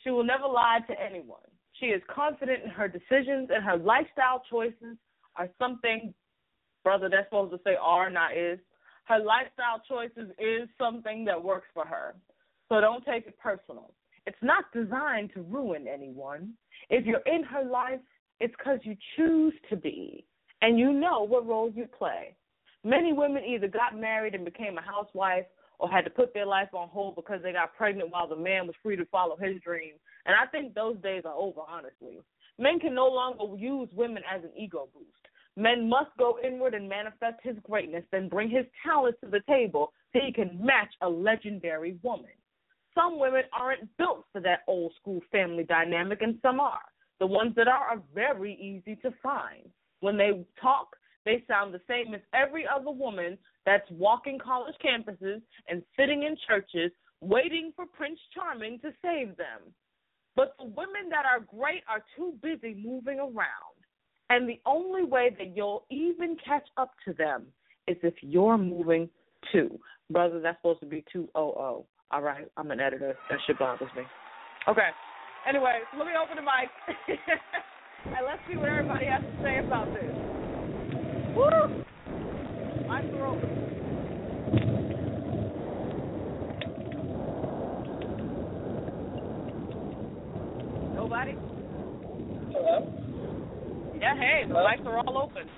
[0.03, 1.39] she will never lie to anyone.
[1.81, 4.97] She is confident in her decisions and her lifestyle choices
[5.37, 6.13] are something,
[6.85, 8.59] brother, that's supposed to say are, not is.
[9.05, 12.15] Her lifestyle choices is something that works for her.
[12.69, 13.93] So don't take it personal.
[14.27, 16.53] It's not designed to ruin anyone.
[16.91, 18.01] If you're in her life,
[18.39, 20.27] it's because you choose to be
[20.63, 22.37] and you know what role you play.
[22.85, 25.45] Many women either got married and became a housewife
[25.79, 28.67] or had to put their life on hold because they got pregnant while the man
[28.67, 29.99] was free to follow his dreams.
[30.31, 32.21] And I think those days are over, honestly.
[32.57, 35.09] Men can no longer use women as an ego boost.
[35.57, 39.93] Men must go inward and manifest his greatness, then bring his talents to the table
[40.13, 42.31] so he can match a legendary woman.
[42.95, 46.79] Some women aren't built for that old school family dynamic, and some are.
[47.19, 49.69] The ones that are are very easy to find.
[49.99, 55.43] When they talk, they sound the same as every other woman, that's walking college campuses
[55.69, 59.75] and sitting in churches waiting for Prince Charming to save them.
[60.37, 63.77] But the women that are great are too busy moving around.
[64.31, 67.47] And the only way that you'll even catch up to them
[67.89, 69.09] is if you're moving
[69.53, 69.79] too.
[70.11, 71.31] Brother, that's supposed to be 200.
[71.35, 71.87] All
[72.23, 73.17] right, I'm an editor.
[73.29, 74.03] That shit bothers me.
[74.69, 74.89] Okay.
[75.49, 76.71] Anyway, let me open the mic.
[78.07, 80.13] and let's see what everybody has to say about this.
[81.35, 81.85] Woo!
[82.87, 83.27] Mics are
[91.21, 91.39] Nobody?
[92.53, 92.89] Hello?
[94.01, 94.61] Yeah, hey, the Hello?
[94.61, 95.51] mics are all open.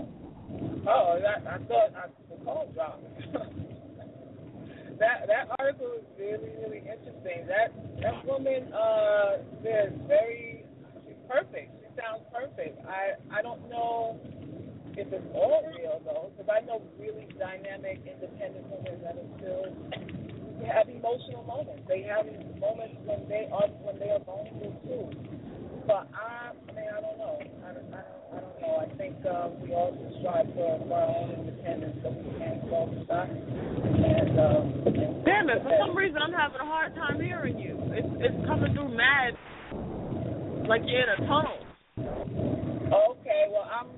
[0.88, 3.04] Oh, that, I thought I, the call dropped.
[4.98, 7.46] that that article is really really interesting.
[7.48, 10.66] That that woman uh is very
[11.06, 11.72] she's perfect.
[11.82, 12.78] She sounds perfect.
[12.86, 14.20] I I don't know
[14.96, 19.76] if it's all real though, because I know really dynamic, independent women that are still
[20.66, 21.82] have emotional moments.
[21.88, 22.26] They have
[22.60, 25.10] moments when they are when they are vulnerable too.
[25.86, 27.38] But I, I mean, I don't know.
[27.38, 28.74] I I don't, I don't know.
[28.78, 32.62] I think uh, we all should strive for, for our own independence so we can
[32.70, 33.28] go stuff.
[33.28, 35.62] And, um, and Damn it!
[35.62, 37.78] For some reason, I'm having a hard time hearing you.
[37.94, 39.34] It's it's coming through mad,
[40.68, 41.58] like you're in a tunnel.
[41.98, 43.88] Okay, well, I'm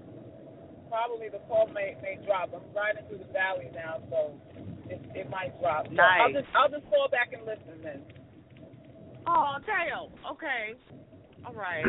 [0.89, 2.49] probably the call may may drop.
[2.55, 4.41] I'm riding through the valley now, so
[4.89, 5.87] it it might drop.
[5.89, 8.01] So I'll just I'll just call back and listen then.
[9.27, 10.13] Oh, damn.
[10.33, 10.77] Okay.
[11.47, 11.85] All right.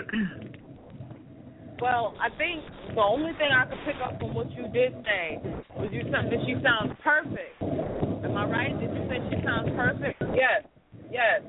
[1.82, 2.64] Well, I think
[2.96, 5.40] the only thing I could pick up from what you did say
[5.76, 7.62] was you said that she sounds perfect.
[7.62, 8.80] Am I right?
[8.80, 10.22] Did you say she sounds perfect?
[10.34, 10.64] Yes,
[11.12, 11.42] yes,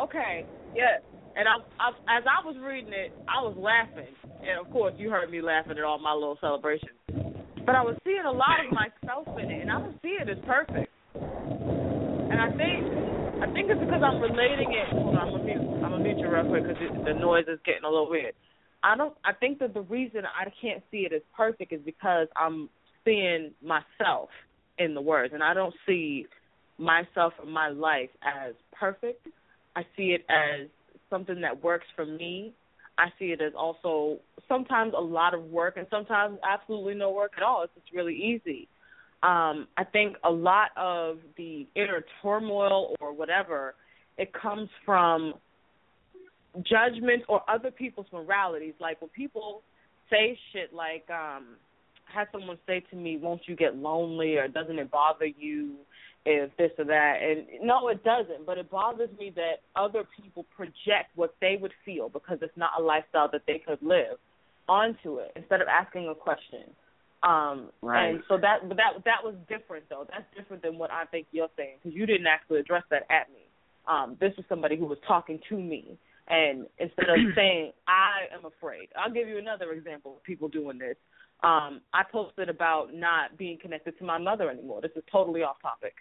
[0.00, 0.46] Okay.
[0.74, 1.02] yes.
[1.36, 4.12] And I, I, as I was reading it, I was laughing,
[4.42, 6.92] and of course, you heard me laughing at all my little celebrations.
[7.64, 10.28] But I was seeing a lot of myself in it, and I don't see it
[10.28, 10.92] as perfect.
[11.14, 12.84] And I think,
[13.42, 15.02] I think it's because I'm relating it.
[15.02, 17.58] Hold on, I'm gonna mute, I'm gonna mute you real quick because the noise is
[17.66, 18.34] getting a little weird.
[18.84, 19.14] I don't.
[19.24, 22.70] I think that the reason I can't see it as perfect is because I'm
[23.04, 24.28] seeing myself
[24.78, 26.26] in the words, and I don't see
[26.78, 29.26] myself or my life as perfect.
[29.74, 30.68] I see it as
[31.10, 32.54] something that works for me.
[32.96, 37.32] I see it as also sometimes a lot of work and sometimes absolutely no work
[37.36, 37.64] at all.
[37.64, 38.68] It's just really easy.
[39.22, 43.74] Um, I think a lot of the inner turmoil or whatever,
[44.18, 45.34] it comes from
[46.56, 48.74] judgment or other people's moralities.
[48.80, 49.62] Like when people
[50.10, 51.56] say shit like, um,
[52.08, 55.76] I had someone say to me, Won't you get lonely or doesn't it bother you
[56.26, 57.18] if this or that?
[57.22, 61.72] And no, it doesn't, but it bothers me that other people project what they would
[61.84, 64.18] feel because it's not a lifestyle that they could live
[64.68, 66.64] onto it instead of asking a question.
[67.22, 68.14] Um, Right.
[68.14, 70.06] And so that, but that that was different though.
[70.10, 73.30] That's different than what I think you're saying because you didn't actually address that at
[73.32, 73.42] me.
[73.86, 75.98] Um, this was somebody who was talking to me,
[76.28, 80.78] and instead of saying I am afraid, I'll give you another example of people doing
[80.78, 80.96] this.
[81.42, 84.80] Um, I posted about not being connected to my mother anymore.
[84.80, 85.94] This is totally off topic.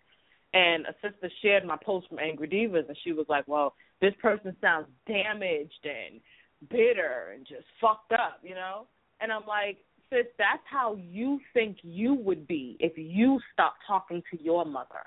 [0.53, 4.13] And a sister shared my post from Angry Devas, and she was like, "Well, this
[4.21, 6.21] person sounds damaged and
[6.69, 8.87] bitter and just fucked up," you know.
[9.19, 9.77] And I'm like,
[10.11, 15.05] sis, that's how you think you would be if you stopped talking to your mother.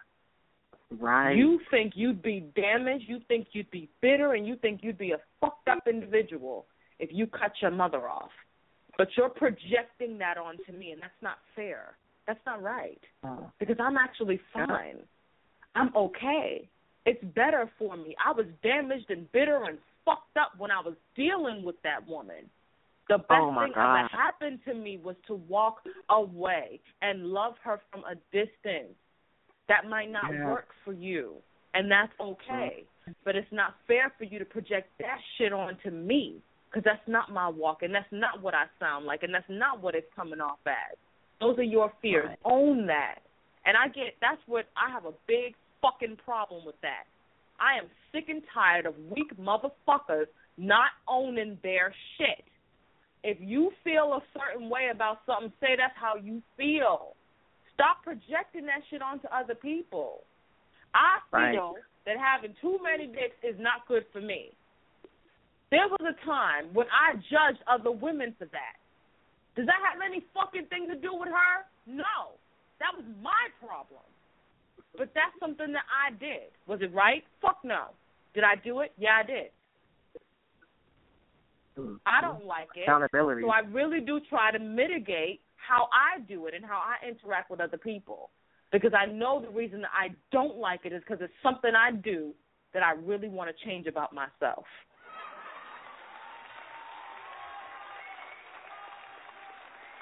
[0.99, 1.37] Right.
[1.37, 5.13] You think you'd be damaged, you think you'd be bitter, and you think you'd be
[5.13, 6.67] a fucked up individual
[6.99, 8.31] if you cut your mother off.
[8.97, 11.97] But you're projecting that onto me, and that's not fair.
[12.27, 13.01] That's not right.
[13.25, 13.51] Oh.
[13.59, 14.99] Because I'm actually fine.
[15.75, 16.69] I'm okay.
[17.07, 18.15] It's better for me.
[18.25, 22.49] I was damaged and bitter and fucked up when I was dealing with that woman.
[23.09, 23.99] The oh best Oh, thing God.
[23.99, 28.95] ever happened to me was to walk away and love her from a distance.
[29.69, 30.51] That might not Yeah.
[30.51, 31.43] work for you,
[31.75, 32.85] and that's okay.
[33.03, 33.13] Mm-hmm.
[33.25, 37.31] But it's not fair for you to project that shit onto me because that's not
[37.31, 40.41] my walk, and that's not what I sound like, and that's not what it's coming
[40.41, 40.97] off as.
[41.41, 42.29] Those are your fears.
[42.29, 42.39] Right.
[42.45, 43.21] Own that.
[43.67, 47.05] And I get that's what I have a big fucking problem with that.
[47.61, 50.27] I am sick and tired of weak motherfuckers
[50.57, 52.45] not owning their shit.
[53.25, 57.16] If you feel a certain way about something, say that's how you feel.
[57.72, 60.22] Stop projecting that shit onto other people.
[60.93, 61.53] I Right.
[61.57, 64.53] feel that having too many dicks is not good for me.
[65.70, 68.77] There was a time when I judged other women for that.
[69.57, 71.66] Does that have any fucking thing to do with her?
[71.87, 72.39] No.
[72.79, 74.03] That was my problem.
[74.97, 76.53] But that's something that I did.
[76.66, 77.25] Was it right?
[77.41, 77.89] Fuck no.
[78.35, 78.93] Did I do it?
[78.99, 79.51] Yeah, I did.
[81.79, 81.97] Mm-hmm.
[82.07, 82.83] I don't like it.
[82.83, 83.43] Accountability.
[83.43, 87.51] So I really do try to mitigate how I do it and how I interact
[87.51, 88.31] with other people.
[88.72, 91.93] Because I know the reason that I don't like it is because it's something I
[91.93, 92.33] do
[92.72, 94.64] that I really want to change about myself.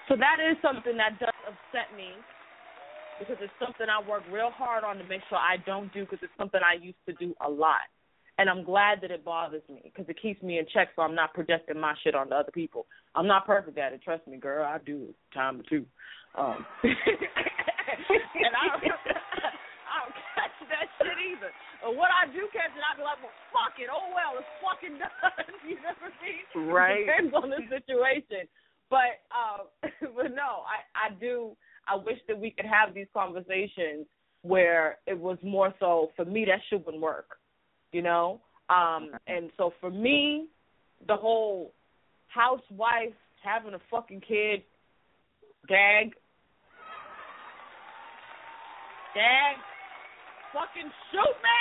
[0.08, 2.10] So that is something that does upset me
[3.18, 6.18] because it's something I work real hard on to make sure I don't do because
[6.22, 7.86] it's something I used to do a lot.
[8.38, 11.14] And I'm glad that it bothers me because it keeps me in check so I'm
[11.14, 12.86] not projecting my shit onto other people.
[13.14, 14.64] I'm not perfect at it, trust me, girl.
[14.64, 15.84] I do it time or two.
[16.34, 21.52] Um, and I don't, I don't catch that shit either.
[21.84, 23.92] But what I do catch it, I be like, well, fuck it.
[23.92, 25.52] Oh, well, it's fucking done.
[25.68, 26.72] you know what I mean?
[26.72, 27.04] Right.
[27.04, 28.48] Depends on the situation.
[28.88, 29.68] But, uh,
[30.16, 31.52] but no, I, I do.
[31.88, 34.06] I wish that we could have these conversations
[34.42, 37.38] where it was more so for me that shit wouldn't work,
[37.92, 38.40] you know.
[38.68, 40.48] Um, and so for me,
[41.06, 41.72] the whole
[42.28, 44.62] housewife having a fucking kid
[45.68, 46.14] gag,
[49.14, 49.56] gag,
[50.52, 51.60] fucking shoot me,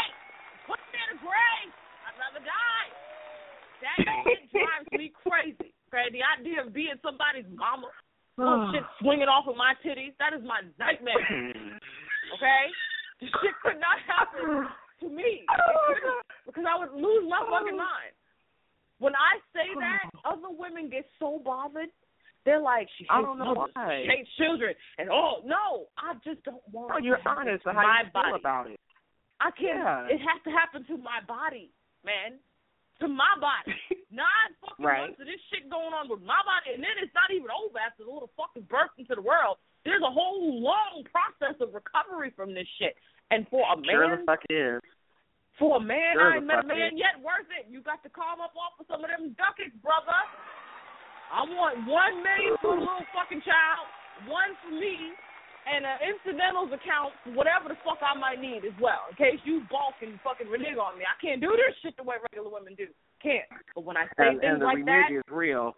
[0.67, 1.71] put me in a grave.
[2.07, 2.89] I'd rather die.
[3.81, 5.73] That shit drives me crazy.
[5.91, 7.91] Okay, the idea of being somebody's mama
[8.39, 10.15] Oh, shit swinging off of my titties.
[10.17, 11.19] That is my nightmare.
[12.31, 12.63] Okay?
[13.19, 14.63] This shit could not happen
[15.01, 15.43] to me.
[15.49, 17.85] Oh, because I would lose my fucking oh.
[17.85, 18.13] mind.
[19.01, 21.89] When I say that, other women get so bothered.
[22.45, 24.01] They're like, she hates I don't know mothers, why.
[24.01, 26.89] she hates children, and oh no, I just don't want.
[26.89, 28.41] No, you're to honest to how my you feel body.
[28.41, 28.79] about it.
[29.37, 29.77] I can't.
[29.77, 30.13] Yeah.
[30.13, 31.69] It has to happen to my body,
[32.05, 32.41] man.
[33.01, 33.73] To my body.
[34.13, 35.01] Nine fucking Right.
[35.05, 37.77] months of this shit going on with my body, and then it's not even over
[37.77, 39.57] after the little fuck is burst into the world.
[39.85, 42.93] There's a whole long process of recovery from this shit.
[43.31, 44.81] And for a Sure the man, fuck is.
[45.57, 46.99] for a man, Sure I ain't met a man is.
[46.99, 47.67] yet worth it.
[47.71, 50.19] You got to calm up off of some of them ducats, brother.
[51.31, 53.87] I want one million for a little fucking child,
[54.27, 55.15] one for me,
[55.63, 59.39] and an incidentals account for whatever the fuck I might need as well, in case
[59.47, 61.07] you balk and fucking renege on me.
[61.07, 62.91] I can't do this shit the way regular women do.
[63.23, 63.47] Can't.
[63.71, 65.71] But when I say And, things and the like that, is real.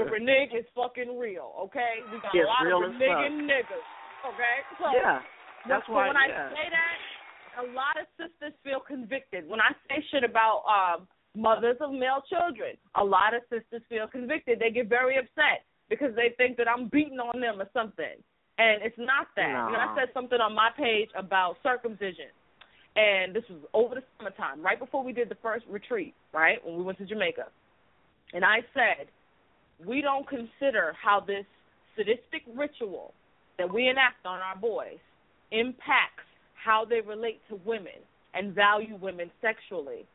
[0.00, 2.00] the renege is fucking real, okay?
[2.08, 3.86] We got It's a lot of as reneging niggas,
[4.24, 4.56] okay?
[4.80, 5.20] So, Yeah.
[5.66, 6.08] That's so why.
[6.08, 6.48] when I yeah.
[6.50, 6.98] say that,
[7.58, 9.48] a lot of sisters feel convicted.
[9.48, 14.06] When I say shit about um, mothers of male children, a lot of sisters feel
[14.06, 14.60] convicted.
[14.60, 18.22] They get very upset because they think that I'm beating on them or something.
[18.58, 19.52] And it's not that.
[19.52, 19.74] No.
[19.74, 22.30] And I said something on my page about circumcision.
[22.96, 26.58] And this was over the summertime, right before we did the first retreat, right?
[26.64, 27.46] When we went to Jamaica.
[28.32, 29.06] And I said,
[29.86, 31.46] we don't consider how this
[31.96, 33.14] sadistic ritual
[33.58, 34.98] that we enact on our boys
[35.50, 38.00] impacts how they relate to women
[38.34, 40.06] and value women sexually.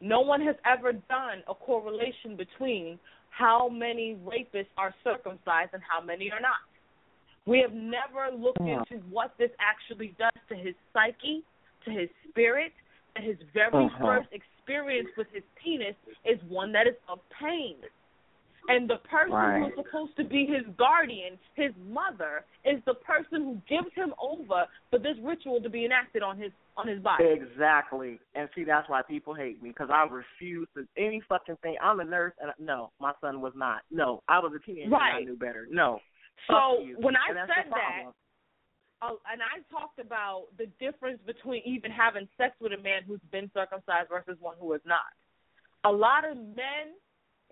[0.00, 2.98] No one has ever done a correlation between
[3.30, 6.60] how many rapists are circumcised and how many are not.
[7.46, 11.44] We have never looked into what this actually does to his psyche,
[11.84, 12.72] to his spirit,
[13.14, 14.04] and his very Uh-huh.
[14.04, 15.94] first experience with his penis
[16.24, 17.76] is one that is of pain.
[18.68, 19.62] And the person Right.
[19.62, 24.66] who's supposed to be his guardian, his mother, is the person who gives him over
[24.90, 27.24] for this ritual to be enacted on his on his body.
[27.24, 28.20] Exactly.
[28.34, 31.76] And see, that's why people hate me because I refuse to any fucking thing.
[31.80, 33.80] I'm a nurse, and no, my son was not.
[33.90, 34.86] No, I was a teenager.
[34.94, 35.66] and I knew better.
[35.70, 36.00] No.
[36.48, 38.12] So when I said that,
[39.02, 43.20] uh, and I talked about the difference between even having sex with a man who's
[43.30, 45.04] been circumcised versus one who is not.
[45.84, 46.96] A lot of men,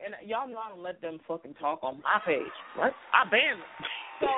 [0.03, 2.55] and y'all know I don't let them fucking talk on my page.
[2.77, 2.95] What?
[3.15, 3.73] I ban them.
[4.21, 4.31] So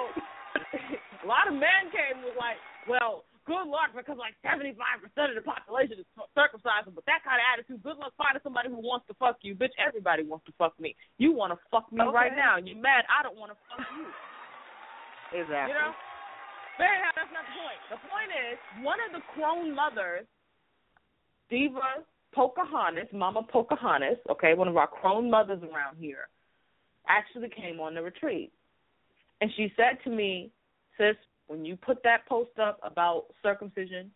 [1.24, 4.66] a lot of men came was like, well, good luck because like 75%
[5.30, 6.90] of the population is circumcised.
[6.92, 9.54] But that kind of attitude, good luck finding somebody who wants to fuck you.
[9.54, 10.94] Bitch, everybody wants to fuck me.
[11.16, 13.86] You want to fuck me right now, and you're mad I don't want to fuck
[13.96, 14.06] you.
[15.40, 15.72] Exactly.
[15.72, 15.92] You know?
[16.76, 17.80] But anyhow, that's not the point.
[17.88, 18.54] The point is,
[18.84, 20.28] one of the crone mothers,
[21.48, 22.04] Diva
[22.36, 26.28] Pocahontas, Mama Pocahontas, okay, one of our crone mothers around here,
[27.08, 28.52] actually came on the retreat.
[29.40, 30.52] And she said to me,
[30.98, 31.16] Sis,
[31.46, 34.10] when you put that post up about circumcision,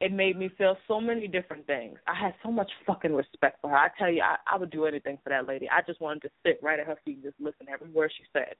[0.00, 1.98] it made me feel so many different things.
[2.06, 3.76] I had so much fucking respect for her.
[3.76, 5.68] I tell you, I, I would do anything for that lady.
[5.68, 8.12] I just wanted to sit right at her feet and just listen to every word
[8.16, 8.54] she said.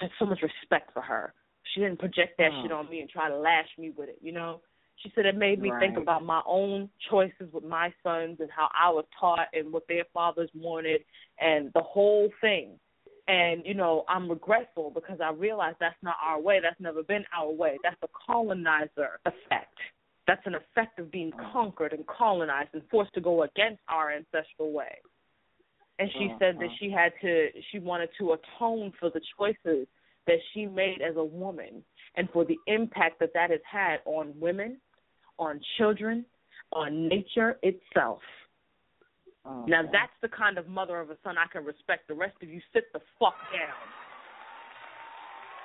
[0.00, 1.32] I had so much respect for her.
[1.72, 2.62] She didn't project that Hmm.
[2.62, 4.60] shit on me and try to lash me with it, you know?
[5.02, 8.68] She said it made me think about my own choices with my sons and how
[8.74, 11.02] I was taught and what their fathers wanted
[11.40, 12.80] and the whole thing.
[13.28, 16.60] And, you know, I'm regretful because I realized that's not our way.
[16.62, 17.76] That's never been our way.
[17.82, 19.76] That's the colonizer effect.
[20.26, 24.72] That's an effect of being conquered and colonized and forced to go against our ancestral
[24.72, 24.98] way.
[25.98, 26.78] And she said that Mhm.
[26.78, 29.86] she had to, she wanted to atone for the choices
[30.26, 31.84] that she made as a woman
[32.14, 34.80] and for the impact that that has had on women,
[35.38, 36.24] on children,
[36.72, 38.20] on nature itself.
[39.46, 42.08] Oh, Now that's the kind of mother of a son I can respect.
[42.08, 43.76] The rest of you sit the fuck down.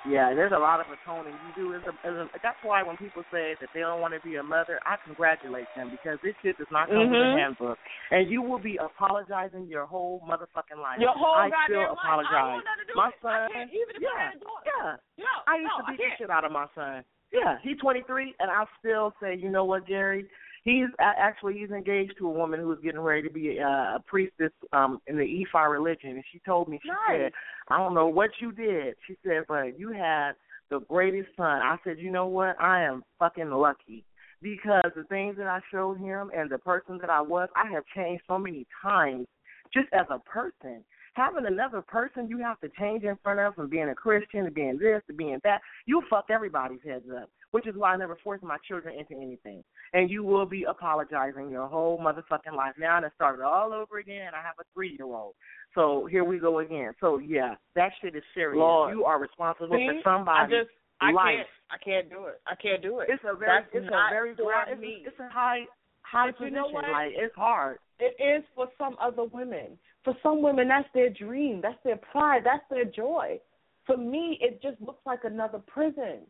[0.04, 1.72] Yeah, there's a lot of atoning you do.
[1.72, 4.36] As a, as a, that's why when people say that they don't want to be
[4.36, 7.32] a mother, I congratulate them because this shit does not come with Mhm.
[7.32, 7.78] a handbook,
[8.12, 11.00] and you will be apologizing your whole motherfucking life.
[11.00, 11.88] Your whole I still life.
[11.88, 12.32] I apologize.
[12.36, 13.08] don't want to do my.
[13.08, 14.70] I son, can't, even if yeah, I had a daughter.
[14.76, 15.24] yeah.
[15.24, 17.00] No, I used no, to beat the shit out of my son.
[17.34, 20.26] Yeah, he's 23, and I still say, you know what, Gary?
[20.62, 24.52] He's actually he's engaged to a woman who's getting ready to be uh, a priestess
[24.72, 27.20] um in the Ifá religion, and she told me she Nice.
[27.24, 27.32] said,
[27.68, 28.94] I don't know what you did.
[29.06, 30.32] She said, but you had
[30.70, 31.60] the greatest son.
[31.60, 32.56] I said, you know what?
[32.60, 34.04] I am fucking lucky
[34.40, 37.84] because the things that I showed him and the person that I was, I have
[37.94, 39.26] changed so many times
[39.72, 40.82] just as a person.
[41.14, 44.50] Having another person you have to change in front of from being a Christian to
[44.50, 47.30] being this to being that, you fuck everybody's heads up.
[47.52, 49.62] Which is why I never force my children into anything.
[49.92, 52.74] And you will be apologizing your whole motherfucking life.
[52.78, 54.32] Now and it started all over again.
[54.34, 55.34] I have a three year old.
[55.74, 56.92] So here we go again.
[57.00, 58.58] So yeah, that shit is serious.
[58.58, 58.96] Lord.
[58.96, 59.86] You are responsible See?
[59.86, 61.24] for somebody's I just I life.
[61.36, 62.40] can't I can't do it.
[62.46, 63.08] I can't do it.
[63.10, 65.60] It's a very That's it's a very for dry, it's, a, it's a high
[66.02, 66.54] high But you position.
[66.54, 66.84] know what?
[66.90, 67.78] Like it's hard.
[68.00, 69.78] It is for some other women.
[70.04, 71.60] For some women, that's their dream.
[71.62, 72.42] That's their pride.
[72.44, 73.40] That's their joy.
[73.86, 76.20] For me, it just looks like another prison.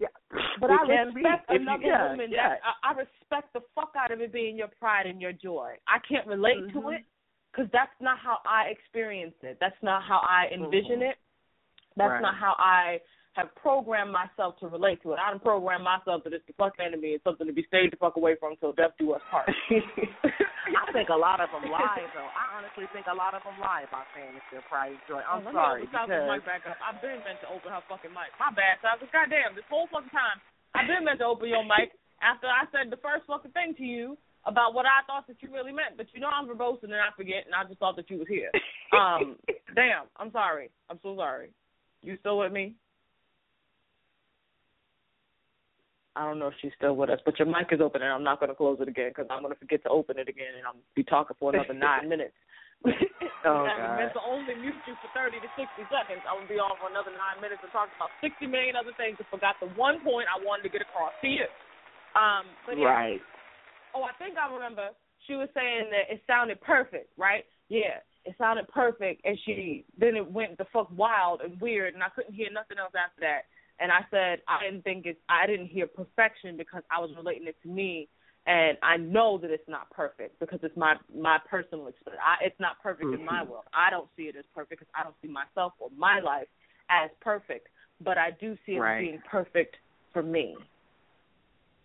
[0.00, 0.08] Yeah,
[0.60, 1.22] But It I can be.
[1.22, 2.30] respect If you- another yeah, woman.
[2.30, 2.48] yeah.
[2.50, 5.76] That, I, I respect the fuck out of it being your pride and your joy.
[5.86, 6.96] I can't relate to Mhm.
[6.98, 7.04] it
[7.52, 9.58] because that's not how I experience it.
[9.60, 11.10] That's not how I envision Mhm.
[11.10, 11.18] it.
[11.96, 12.22] That's Right.
[12.22, 13.00] not how I
[13.34, 15.18] have programmed myself to relate to it.
[15.18, 17.98] I done programmed myself that it's the fuck enemy and something to be stayed the
[17.98, 19.50] fuck away from until death do us part.
[20.74, 22.30] I think a lot of them lie, though.
[22.30, 25.18] I honestly think a lot of them lie about saying it's their pride joy.
[25.26, 26.78] I'm Oh, let sorry me open South's because mic back up.
[26.78, 28.30] I've been meant to open her fucking mic.
[28.38, 29.02] My bad, South.
[29.10, 30.38] Goddamn, this whole fucking time
[30.74, 33.86] I've been meant to open your mic after I said the first fucking thing to
[33.86, 34.14] you
[34.46, 35.98] about what I thought that you really meant.
[35.98, 38.22] But you know I'm verbose and then I forget, and I just thought that you
[38.22, 38.50] was here.
[38.94, 39.34] Um,
[39.74, 40.06] damn.
[40.22, 40.70] I'm sorry.
[40.88, 41.50] I'm so sorry.
[42.02, 42.76] You still with me?
[46.16, 48.22] I don't know if she's still with us, but your mic is open, and I'm
[48.22, 50.54] not going to close it again because I'm going to forget to open it again,
[50.58, 52.34] and I'm be talking for another nine minutes.
[53.44, 54.00] Oh, I God.
[54.00, 56.24] meant to only mute you for 30 to 60 seconds.
[56.24, 59.20] I would be on for another nine minutes and talk about 60 million other things
[59.20, 61.44] and forgot the one point I wanted to get across to you.
[62.16, 62.88] Um, but yeah.
[62.88, 63.20] right.
[63.92, 64.96] Oh, I think I remember
[65.28, 67.44] she was saying that it sounded perfect, right?
[67.68, 72.02] Yeah, it sounded perfect, and she then it went the fuck wild and weird, and
[72.02, 73.44] I couldn't hear nothing else after that.
[73.80, 75.18] And I said I didn't think it.
[75.28, 78.08] I didn't hear perfection because I was relating it to me,
[78.46, 82.22] and I know that it's not perfect because it's my my personal experience.
[82.24, 83.48] I, it's not perfect in my Mhm.
[83.48, 83.64] world.
[83.72, 86.48] I don't see it as perfect because I don't see myself or my life
[86.88, 87.68] as perfect,
[88.00, 88.98] but I do see it Right.
[88.98, 89.76] as being perfect
[90.12, 90.56] for me.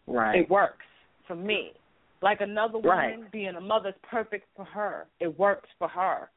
[0.05, 0.39] Right.
[0.39, 0.85] It works
[1.25, 1.73] for me.
[2.21, 3.31] Like another woman Right.
[3.31, 5.07] being a mother's perfect for her.
[5.19, 6.29] It works for her.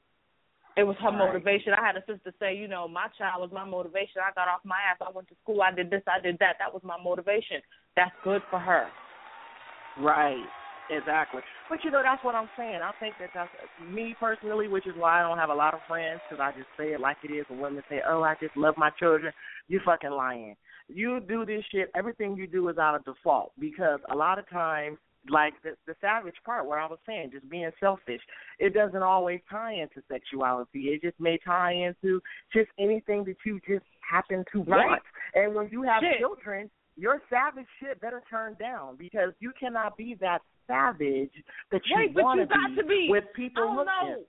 [0.76, 1.18] It was her Right.
[1.18, 1.74] motivation.
[1.74, 4.22] I had a sister say, you know, my child was my motivation.
[4.22, 4.96] I got off my ass.
[5.00, 5.60] I went to school.
[5.62, 6.02] I did this.
[6.06, 6.56] I did that.
[6.58, 7.60] That was my motivation.
[7.94, 8.88] That's good for her.
[9.98, 10.44] Right.
[10.90, 11.40] Exactly.
[11.68, 12.80] But you know, that's what I'm saying.
[12.82, 13.50] I think that that's
[13.80, 16.68] me personally, which is why I don't have a lot of friends because I just
[16.76, 17.46] say it like it is.
[17.48, 19.32] When women say, "Oh, I just love my children,"
[19.68, 20.56] you fucking lying.
[20.88, 21.90] You do this shit.
[21.94, 24.98] Everything you do is out of default because a lot of times,
[25.28, 28.20] like the the savage part where I was saying, just being selfish,
[28.58, 30.88] it doesn't always tie into sexuality.
[30.88, 32.20] It just may tie into
[32.52, 34.86] just anything that you just happen to Right.
[34.86, 35.02] want.
[35.34, 36.18] And when you have Shit.
[36.18, 41.32] children, your savage shit better turn down because you cannot be that savage
[41.70, 42.40] that you Wait, want
[42.76, 43.08] to be.
[43.08, 43.88] with people I don't looking.
[43.88, 44.24] know.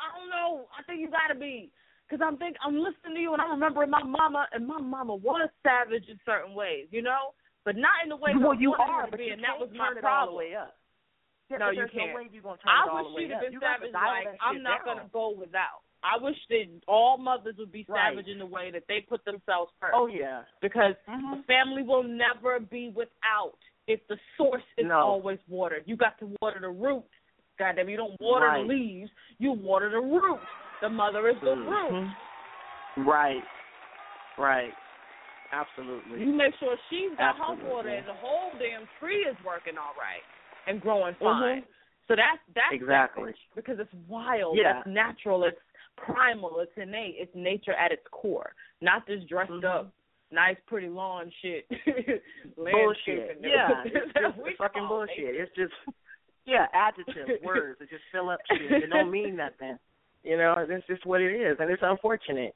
[0.00, 0.66] I don't know.
[0.76, 1.70] I think you got to be.
[2.08, 5.14] Because I'm think I'm listening to you and I'm remembering my mama, and my mama
[5.14, 7.32] was savage in certain ways, you know,
[7.64, 9.88] but not in the way well, you are, but be, you and that was my
[9.88, 10.36] turn all the problem.
[10.36, 10.76] way up.
[11.50, 12.12] Yeah, No, you can't.
[12.14, 14.96] No I wish she'd have been You savage like I'm not down.
[14.96, 15.82] gonna go without.
[16.02, 18.10] I wish that all mothers would be Right.
[18.10, 19.94] savage in the way that they put themselves first.
[19.94, 20.42] Oh yeah.
[20.60, 21.44] because Mhm.
[21.46, 23.54] family will never be without
[23.86, 24.98] if the source is No.
[25.00, 25.84] always watered.
[25.86, 27.12] You got to water the roots.
[27.58, 28.62] Goddamn, you don't water Right.
[28.62, 29.10] the leaves.
[29.38, 30.46] You water the roots.
[30.80, 31.68] The mother is the root.
[31.92, 32.16] Mhm.
[32.96, 33.44] Right.
[34.36, 34.74] Right.
[35.52, 36.20] Absolutely.
[36.20, 39.92] You make sure she's got her water and the whole damn tree is working all
[40.00, 40.22] right
[40.66, 41.18] and growing Mhm.
[41.20, 41.66] fine.
[42.08, 43.34] So that's that's Exactly.
[43.54, 44.56] because it's wild.
[44.56, 44.78] Yeah.
[44.78, 45.44] It's natural.
[45.44, 45.60] It's
[45.96, 46.60] primal.
[46.60, 47.16] It's innate.
[47.18, 48.54] It's nature at its core.
[48.80, 49.64] Not this dressed Mhm.
[49.64, 49.92] up,
[50.30, 51.68] nice, pretty lawn shit.
[52.56, 53.38] bullshit.
[53.40, 55.18] Yeah, it's just fucking bullshit.
[55.18, 55.42] nature.
[55.42, 55.74] It's just
[56.44, 58.60] yeah, adjectives, words that just fill up shit.
[58.82, 59.78] It don't mean nothing.
[60.24, 62.54] You know, that's just what it is, and it's unfortunate.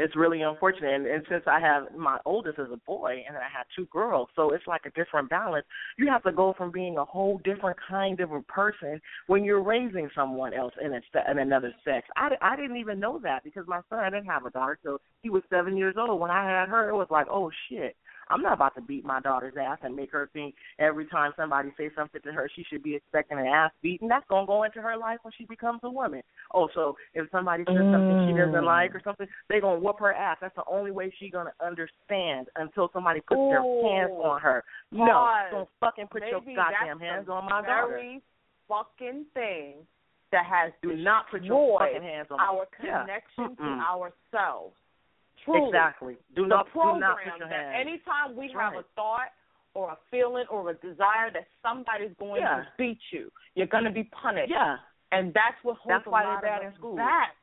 [0.00, 0.94] It's really unfortunate.
[0.94, 3.86] And, and since I have my oldest is a boy, and then I have two
[3.92, 5.66] girls, so it's like a different balance.
[5.98, 9.62] You have to go from being a whole different kind of a person when you're
[9.62, 12.08] raising someone else in, a, in another sex.
[12.16, 15.00] I, I didn't even know that because my son I didn't have a daughter, so
[15.22, 16.88] he was seven years old when I had her.
[16.88, 17.94] It was like, oh shit.
[18.30, 21.70] I'm not about to beat my daughter's ass and make her think every time somebody
[21.76, 24.08] says something to her she should be expecting an ass beating.
[24.08, 26.22] That's gonna go into her life when she becomes a woman.
[26.54, 27.92] Oh, so if somebody says mm.
[27.92, 30.38] something she doesn't like or something, they gonna whoop her ass.
[30.40, 33.48] That's the only way she gonna understand until somebody puts Ooh.
[33.50, 34.64] their hands on her.
[34.94, 35.50] Pause.
[35.52, 37.88] No, don't fucking put Maybe your goddamn hands on my daughter.
[37.88, 38.22] Very
[38.68, 39.74] fucking thing
[40.32, 43.66] that has do not put your fucking hands on our connection yeah.
[43.66, 44.74] to ourselves.
[45.44, 45.68] Truly.
[45.68, 46.16] Exactly.
[46.36, 48.74] Do the not program do not put your that anytime we right.
[48.74, 49.32] have a thought
[49.74, 52.64] or a feeling or a desire that somebody's going yeah.
[52.64, 54.50] to beat you, you're going to be punished.
[54.50, 54.76] Yeah.
[55.12, 56.96] And that's what holds that's why a lot they're bad of in school.
[56.96, 57.34] back.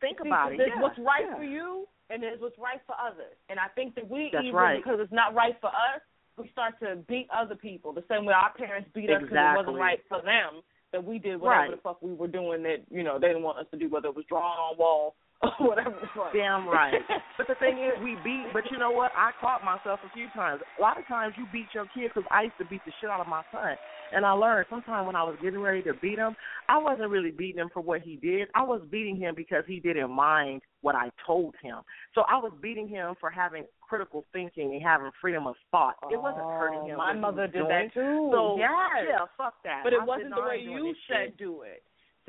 [0.00, 0.58] Think See, about it.
[0.58, 0.82] There's yeah.
[0.82, 1.36] what's right yeah.
[1.36, 3.34] for you and there's what's right for others.
[3.48, 4.78] And I think that we That's even right.
[4.82, 6.00] because it's not right for us,
[6.36, 9.56] we start to beat other people the same way our parents beat us because it
[9.58, 10.62] wasn't right for them
[10.92, 11.70] that we did whatever Right.
[11.72, 14.08] the fuck we were doing that you know they didn't want us to do, whether
[14.08, 16.32] it was drawing on wall or whatever the fuck.
[16.32, 16.94] Damn right.
[17.38, 18.46] but the thing is, we beat.
[18.52, 19.12] But you know what?
[19.16, 20.60] I caught myself a few times.
[20.78, 23.10] A lot of times, you beat your kids because I used to beat the shit
[23.10, 23.76] out of my son,
[24.12, 26.34] and I learned sometimes when I was getting ready to beat him,
[26.68, 28.48] I wasn't really beating him for what he did.
[28.54, 31.78] I was beating him because he didn't mind what I told him.
[32.14, 35.94] So I was beating him for having critical thinking and having freedom of thought.
[36.10, 36.94] It wasn't oh, hurting him.
[36.94, 37.68] Oh, My mother did doing.
[37.68, 38.30] that too.
[38.32, 38.70] So yes.
[39.08, 39.82] yeah, fuck that.
[39.84, 41.82] But it I wasn't the way you said shit." do it.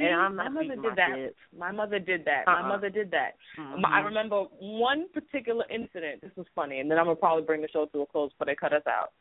[0.05, 1.15] And I'm my mother did that.
[1.15, 1.35] kids.
[1.57, 2.43] My mother did that.
[2.47, 2.61] Uh-uh.
[2.61, 3.35] My mother did that.
[3.57, 3.85] Mhm.
[3.85, 6.21] I remember one particular incident.
[6.21, 8.45] This was funny, and then I'm gonna probably bring the show to a close before
[8.45, 9.11] they cut us out.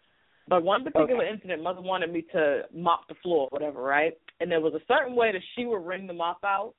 [0.47, 4.17] But one particular incident, mother wanted me to mop the floor, whatever, right?
[4.41, 6.73] And there was a certain way that she would wring the mop out,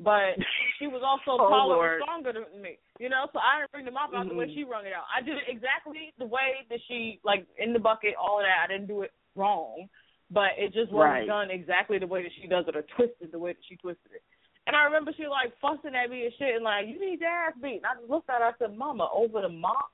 [0.00, 0.34] but
[0.80, 1.92] she was also Oh, taller Lord.
[1.94, 3.28] and stronger than me, you know.
[3.32, 4.54] So I didn't bring the mop out the way Mhm.
[4.54, 5.04] she wrung it out.
[5.14, 8.64] I did it exactly the way that she, like in the bucket, all of that.
[8.64, 9.88] I didn't do it wrong,
[10.30, 11.26] but it just wasn't Right.
[11.26, 14.12] done exactly the way that she does it or twisted the way that she twisted
[14.12, 14.22] it.
[14.66, 17.28] And I remember she like fussing at me and shit and like, you need your
[17.28, 17.84] ass beat.
[17.84, 18.46] And I just looked at her.
[18.48, 19.92] I said, Mama, over the mop.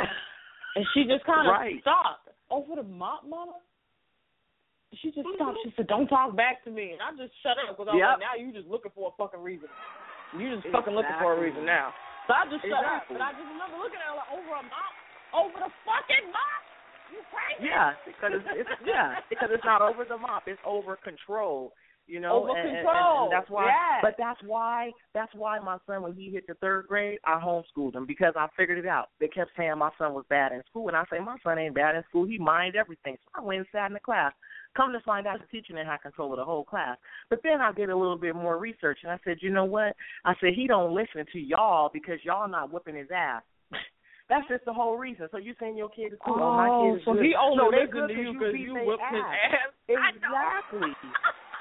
[0.00, 1.80] And she just kind of Right.
[1.80, 2.28] stopped.
[2.50, 3.56] Over the mop, Mama.
[5.00, 5.58] She just stopped.
[5.64, 8.00] She said, "Don't talk back to me," and I just shut up because I was
[8.00, 8.08] Yep.
[8.08, 9.68] like, "Now you just looking for a fucking reason.
[10.32, 11.92] You just fucking looking for a reason now."
[12.28, 13.02] So I just shut up.
[13.02, 13.16] Exactly.
[13.18, 14.92] But I just remember looking at her like, "Over a mop,
[15.32, 16.62] over the fucking mop.
[17.12, 20.96] You crazy?" Yeah, because it's, it's yeah, because it's not over the mop, it's over
[20.96, 21.72] control.
[22.08, 23.64] You know, Over and, and- and- control, and that's why.
[23.66, 23.98] yes.
[24.00, 24.92] But that's why.
[25.12, 28.46] That's why my son, when he hit the third grade, I homeschooled him because I
[28.56, 29.08] figured it out.
[29.18, 31.74] They kept saying my son was bad in school, and I say my son ain't
[31.74, 32.24] bad in school.
[32.24, 33.16] He mind everything.
[33.24, 34.32] So I went and sat in the class.
[34.76, 36.96] Come to find out, the teacher didn't have control of the whole class.
[37.28, 39.96] But then I did a little bit more research, and I said, you know what?
[40.24, 43.42] I said he don't listen to y'all because y'all not whipping his ass.
[44.28, 45.28] That's just the whole reason.
[45.30, 46.42] So you saying your kid is cool?
[46.42, 47.22] Oh, my kid is so good.
[47.24, 49.54] he only no, they listened good to you because because you beat whipped his ass.
[49.54, 49.70] ass.
[49.94, 50.34] I know.
[50.34, 50.92] Exactly.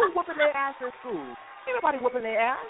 [0.02, 1.26] Who's whooping their ass in school?
[1.70, 2.66] Ain't nobody whooping their ass.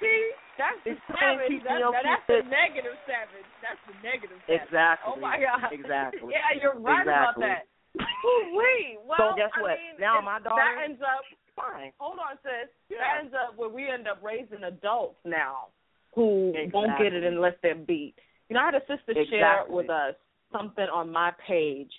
[0.00, 1.48] See, that's the It's same savage.
[1.52, 3.48] people That's, you that's the negative savage.
[3.64, 4.64] That's the negative savage.
[4.68, 5.08] Exactly.
[5.08, 5.72] Oh my god.
[5.72, 6.32] Exactly.
[6.36, 7.48] yeah, you're right about Exactly.
[7.48, 7.64] that.
[8.56, 9.00] Wait.
[9.04, 9.76] Well, So guess I what?
[9.80, 11.24] mean, Now my daughter- That ends up.
[11.56, 11.92] Fine.
[11.96, 12.68] Hold on, sis.
[12.92, 13.00] Yeah.
[13.00, 15.72] That ends up where we end up raising adults now
[16.12, 18.16] who won't get it unless they're beat.
[18.48, 20.14] You know, I had a sister share with us
[20.52, 21.90] something on my page.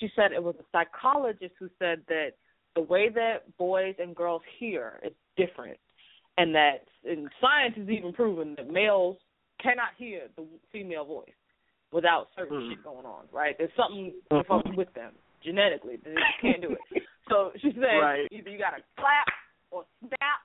[0.00, 2.32] She said it was a psychologist who said that
[2.74, 5.78] the way that boys and girls hear is different,
[6.36, 9.16] and that and science has even proven that males
[9.62, 11.28] cannot hear the female voice
[11.92, 12.68] without certain Mm.
[12.70, 13.28] shit going on.
[13.32, 13.56] Right?
[13.56, 14.74] There's something Mhm.
[14.74, 15.96] with them genetically.
[15.96, 16.80] They just can't do it.
[17.30, 18.28] So she said Right.
[18.30, 19.28] either you gotta clap
[19.70, 20.42] or snap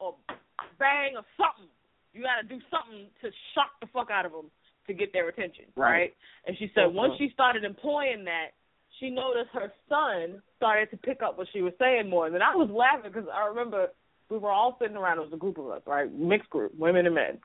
[0.00, 0.16] or
[0.76, 1.70] bang or something.
[2.12, 4.50] You gotta do something to shock the fuck out of them
[4.86, 5.90] to get their attention, right?
[5.90, 6.14] Right.
[6.46, 7.18] And she said once uh-huh.
[7.18, 8.48] she started employing that,
[9.00, 12.26] she noticed her son started to pick up what she was saying more.
[12.26, 13.88] And then I was laughing because I remember
[14.30, 15.18] we were all sitting around.
[15.18, 16.12] It was a group of us, right?
[16.12, 17.38] Mixed group, women and men.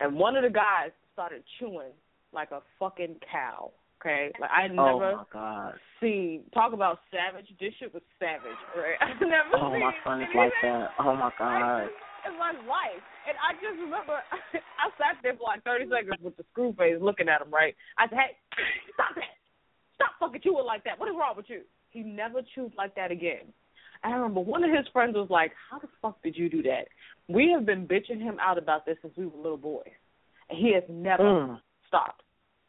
[0.00, 1.92] And one of the guys started chewing
[2.32, 3.70] like a fucking cow.
[4.00, 5.74] Okay, like I Oh never my god.
[6.00, 7.46] seen talk about savage.
[7.58, 8.96] This shit was savage, right?
[9.00, 10.88] I never Oh seen my son is like that.
[10.98, 11.88] Oh my god.
[12.26, 13.02] In my life.
[13.28, 14.20] And I just remember
[14.82, 17.74] I sat there for like thirty seconds with the screw face looking at him, right?
[17.98, 18.32] I said, Hey,
[18.94, 19.34] stop that.
[19.94, 20.98] Stop fucking chewing like that.
[20.98, 21.62] What is wrong with you?
[21.90, 23.52] He never chewed like that again.
[24.02, 26.62] And I remember one of his friends was like, How the fuck did you do
[26.64, 26.88] that?
[27.28, 29.94] We have been bitching him out about this since we were little boys.
[30.50, 31.60] And he has never Mm.
[31.86, 32.22] stopped.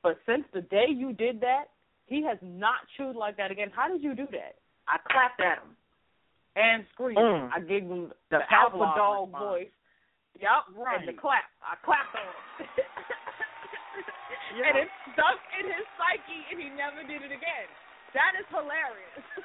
[0.03, 1.65] But since the day you did that,
[2.05, 3.71] he has not chewed like that again.
[3.75, 4.55] How did you do that?
[4.87, 5.75] I clapped at him
[6.55, 7.17] and scream.
[7.17, 7.51] Mm.
[7.53, 9.43] I gave him The the, alpha dog response.
[9.43, 9.75] voice.
[10.39, 10.99] Yep, Right.
[10.99, 11.43] and the clap.
[11.63, 12.67] I clapped on him.
[12.67, 12.83] Yeah.
[14.55, 17.67] And it stuck in his psyche, and he never did it again.
[18.15, 19.23] That is hilarious.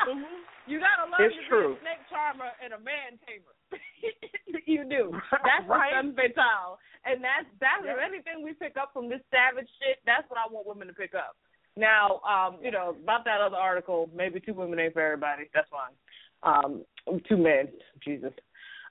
[0.00, 0.40] Mhm.
[0.64, 1.68] You gotta learn It's to true.
[1.76, 3.52] be a snake charmer and a man tamer.
[4.64, 5.12] you do.
[5.44, 5.92] That's Right.
[5.92, 8.08] the femme fatale, and that's that's if Yeah.
[8.08, 10.00] anything we pick up from this savage shit.
[10.06, 11.36] That's what I want women to pick up.
[11.80, 14.10] Now, um, you know about that other article.
[14.14, 15.44] Maybe two women ain't for everybody.
[15.54, 15.96] That's fine.
[16.42, 16.84] Um,
[17.26, 17.68] two men.
[18.04, 18.32] Jesus.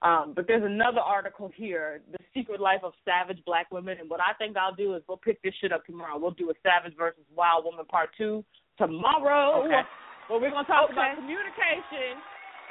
[0.01, 3.97] Um, but there's another article here, The Secret Life of Savage Black Women.
[3.99, 6.17] And what I think I'll do is we'll pick this shit up tomorrow.
[6.17, 8.43] We'll do a Savage versus Wild Woman Part 2
[8.77, 9.59] tomorrow.
[9.65, 9.83] Okay.
[10.31, 10.93] Where we're going to talk Okay.
[10.93, 12.15] about communication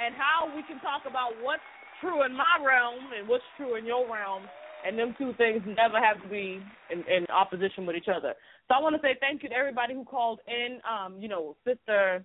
[0.00, 1.62] and how we can talk about what's
[2.00, 4.48] true in my realm and what's true in your realm.
[4.86, 6.60] And them two things never have to be
[6.90, 8.34] in, in opposition with each other.
[8.68, 10.78] So I want to say thank you to everybody who called in.
[10.86, 12.24] Um, you know, Sister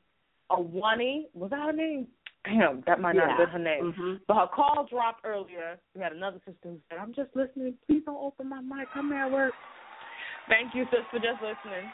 [0.52, 2.08] Awani, was that her name?
[2.46, 3.94] Damn, that might not have been her name.
[3.94, 4.20] Mhm.
[4.28, 5.80] But her call dropped earlier.
[5.96, 7.78] We had another sister who said, I'm just listening.
[7.88, 8.88] Please don't open my mic.
[8.96, 9.54] I'm at work.
[10.50, 11.88] Thank you, sis, for just listening.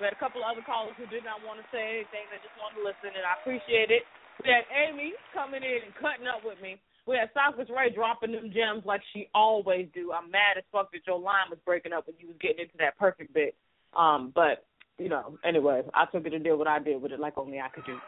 [0.00, 2.26] We had a couple of other callers who did not want to say anything.
[2.32, 4.02] They just wanted to listen, and I appreciate it.
[4.42, 6.80] We had Amy coming in and cutting up with me.
[7.06, 10.12] We had Southwest Ray dropping them gems like she always do.
[10.12, 12.76] I'm mad as fuck that your line was breaking up when you was getting into
[12.78, 13.54] that perfect bit.
[13.94, 14.64] Um, but
[14.98, 17.60] you know, anyway, I took it and did what I did with it, like only
[17.60, 17.98] I could do.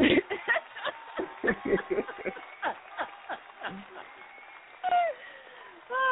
[0.00, 0.04] oh,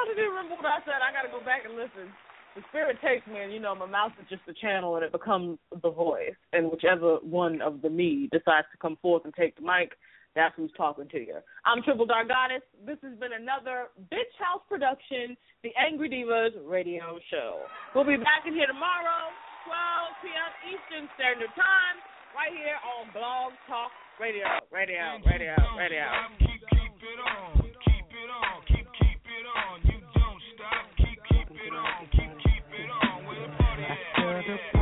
[0.02, 0.94] I didn't remember what I said.
[1.02, 2.12] I got to go back and listen.
[2.54, 5.12] The spirit takes me, and you know, my mouth is just a channel, and it
[5.12, 6.34] becomes the voice.
[6.52, 9.92] And whichever one of the me decides to come forth and take the mic,
[10.34, 11.36] that's who's talking to you.
[11.64, 12.64] I'm Triple Dark Goddess.
[12.86, 17.68] This has been another Bitch House production, the Angry Devas radio show.
[17.94, 19.28] We'll be back in here tomorrow,
[19.68, 20.50] 12 p.m.
[20.72, 21.96] Eastern Standard Time,
[22.32, 24.48] right here on Blog Talk Radio.
[24.72, 26.08] Radio, radio, radio.
[26.40, 27.60] Keep, keep it on.
[27.60, 28.56] Keep it on.
[28.68, 29.74] Keep, keep it on.
[29.84, 30.84] You don't stop.
[30.96, 32.08] Keep, keep it on.
[32.08, 33.26] Keep, keep it on.
[33.28, 33.98] Where the party at?
[34.16, 34.81] Party at?